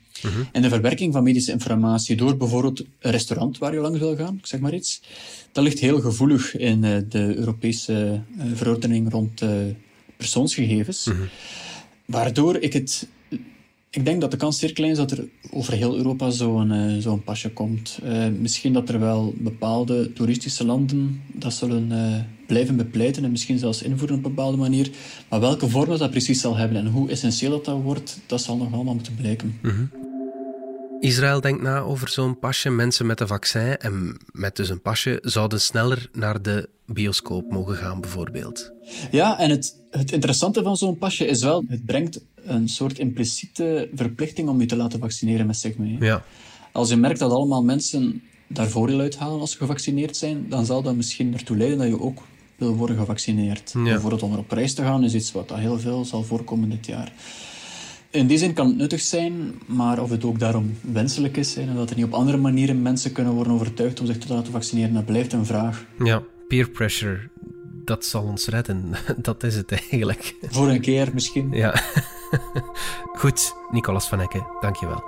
En 0.51 0.61
de 0.61 0.69
verwerking 0.69 1.13
van 1.13 1.23
medische 1.23 1.51
informatie 1.51 2.15
door 2.15 2.37
bijvoorbeeld 2.37 2.79
een 2.79 3.11
restaurant 3.11 3.57
waar 3.57 3.73
je 3.73 3.79
langs 3.79 3.99
wil 3.99 4.15
gaan, 4.15 4.37
ik 4.37 4.45
zeg 4.45 4.59
maar 4.59 4.73
iets, 4.73 5.01
dat 5.51 5.63
ligt 5.63 5.79
heel 5.79 5.99
gevoelig 5.99 6.55
in 6.55 6.83
eh, 6.83 6.97
de 7.09 7.35
Europese 7.35 8.23
eh, 8.37 8.45
verordening 8.53 9.11
rond 9.11 9.41
uh, 9.41 9.49
persoonsgegevens. 10.17 11.09
Waardoor 12.05 12.57
ik 12.57 12.73
het 12.73 13.07
ik 13.89 14.05
denk 14.05 14.21
dat 14.21 14.31
de 14.31 14.37
kans 14.37 14.59
zeer 14.59 14.73
klein 14.73 14.91
is 14.91 14.97
dat 14.97 15.11
er 15.11 15.27
over 15.51 15.73
heel 15.73 15.95
Europa 15.95 16.29
zo'n 16.29 16.71
uh, 16.71 17.13
pasje 17.25 17.49
komt. 17.49 17.99
Uh, 18.03 18.27
misschien 18.39 18.73
dat 18.73 18.89
er 18.89 18.99
wel 18.99 19.33
bepaalde 19.37 20.13
toeristische 20.13 20.65
landen 20.65 21.21
dat 21.33 21.53
zullen 21.53 21.91
uh, 21.91 22.15
blijven 22.47 22.75
bepleiten 22.75 23.23
en 23.23 23.31
misschien 23.31 23.59
zelfs 23.59 23.81
invoeren 23.81 24.17
op 24.17 24.23
een 24.23 24.29
bepaalde 24.29 24.57
manier. 24.57 24.89
Maar 25.29 25.39
welke 25.39 25.69
vorm 25.69 25.97
dat, 25.97 26.11
precies 26.11 26.41
zal 26.41 26.55
hebben 26.55 26.77
en 26.77 26.87
hoe 26.87 27.09
essentieel 27.09 27.51
dat, 27.51 27.65
dat 27.65 27.81
wordt, 27.81 28.19
dat 28.25 28.41
zal 28.41 28.57
nog 28.57 28.73
allemaal 28.73 28.93
moeten 28.93 29.15
blijken. 29.15 29.57
-hmm. 29.61 29.89
Israël 30.99 31.41
denkt 31.41 31.61
na 31.61 31.79
over 31.79 32.09
zo'n 32.09 32.39
pasje. 32.39 32.69
Mensen 32.69 33.05
met 33.05 33.19
een 33.19 33.27
vaccin 33.27 33.77
en 33.77 34.17
met 34.31 34.55
dus 34.55 34.69
een 34.69 34.81
pasje 34.81 35.19
zouden 35.21 35.61
sneller 35.61 36.09
naar 36.13 36.41
de 36.41 36.69
bioscoop 36.85 37.51
mogen 37.51 37.75
gaan, 37.75 38.01
bijvoorbeeld. 38.01 38.71
Ja, 39.11 39.39
en 39.39 39.49
het, 39.49 39.75
het 39.89 40.11
interessante 40.11 40.63
van 40.63 40.77
zo'n 40.77 40.97
pasje 40.97 41.25
is 41.25 41.43
wel, 41.43 41.63
het 41.67 41.85
brengt 41.85 42.21
een 42.35 42.69
soort 42.69 42.99
impliciete 42.99 43.89
verplichting 43.93 44.49
om 44.49 44.59
je 44.59 44.65
te 44.65 44.75
laten 44.75 44.99
vaccineren 44.99 45.45
met 45.45 45.57
zich 45.57 45.77
mee. 45.77 45.97
Ja. 45.99 46.23
Als 46.71 46.89
je 46.89 46.95
merkt 46.95 47.19
dat 47.19 47.31
allemaal 47.31 47.63
mensen 47.63 48.21
daar 48.47 48.69
voordeel 48.69 48.99
uithalen 48.99 49.39
als 49.39 49.51
ze 49.51 49.57
gevaccineerd 49.57 50.17
zijn, 50.17 50.49
dan 50.49 50.65
zal 50.65 50.81
dat 50.81 50.95
misschien 50.95 51.33
ertoe 51.33 51.57
leiden 51.57 51.77
dat 51.77 51.87
je 51.87 51.99
ook 51.99 52.23
wil 52.57 52.75
worden 52.75 52.97
gevaccineerd. 52.97 53.71
Ja. 53.73 53.83
Bijvoorbeeld 53.83 54.23
om 54.23 54.31
er 54.31 54.37
op 54.37 54.51
reis 54.51 54.73
te 54.73 54.81
gaan 54.81 55.03
is 55.03 55.13
iets 55.13 55.31
wat 55.31 55.53
heel 55.53 55.79
veel 55.79 56.05
zal 56.05 56.23
voorkomen 56.23 56.69
dit 56.69 56.85
jaar. 56.85 57.13
In 58.17 58.27
die 58.27 58.37
zin 58.37 58.53
kan 58.53 58.67
het 58.67 58.77
nuttig 58.77 59.01
zijn, 59.01 59.61
maar 59.65 59.99
of 59.99 60.09
het 60.09 60.23
ook 60.23 60.39
daarom 60.39 60.77
wenselijk 60.81 61.37
is 61.37 61.55
en 61.55 61.75
dat 61.75 61.89
er 61.89 61.95
niet 61.95 62.05
op 62.05 62.13
andere 62.13 62.37
manieren 62.37 62.81
mensen 62.81 63.11
kunnen 63.11 63.33
worden 63.33 63.53
overtuigd 63.53 63.99
om 63.99 64.05
zich 64.05 64.17
te 64.17 64.33
laten 64.33 64.51
vaccineren, 64.51 64.93
dat 64.93 65.05
blijft 65.05 65.33
een 65.33 65.45
vraag. 65.45 65.85
Ja, 66.03 66.21
peer 66.47 66.69
pressure, 66.69 67.19
dat 67.85 68.05
zal 68.05 68.23
ons 68.23 68.47
redden. 68.47 68.91
Dat 69.17 69.43
is 69.43 69.55
het 69.55 69.71
eigenlijk. 69.71 70.35
Voor 70.41 70.67
een 70.67 70.81
keer 70.81 71.09
misschien. 71.13 71.51
Ja. 71.51 71.81
Goed, 73.21 73.53
Nicolas 73.71 74.07
van 74.07 74.19
Hekken, 74.19 74.47
dankjewel. 74.61 75.03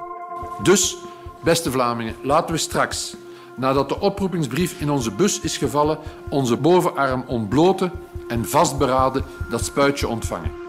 Dus, 0.63 0.97
beste 1.43 1.71
Vlamingen, 1.71 2.15
laten 2.23 2.53
we 2.53 2.59
straks, 2.59 3.15
nadat 3.57 3.89
de 3.89 3.99
oproepingsbrief 3.99 4.81
in 4.81 4.89
onze 4.89 5.11
bus 5.11 5.39
is 5.39 5.57
gevallen, 5.57 5.99
onze 6.29 6.57
bovenarm 6.57 7.23
ontbloten 7.27 7.91
en 8.27 8.45
vastberaden 8.45 9.23
dat 9.49 9.65
spuitje 9.65 10.07
ontvangen. 10.07 10.68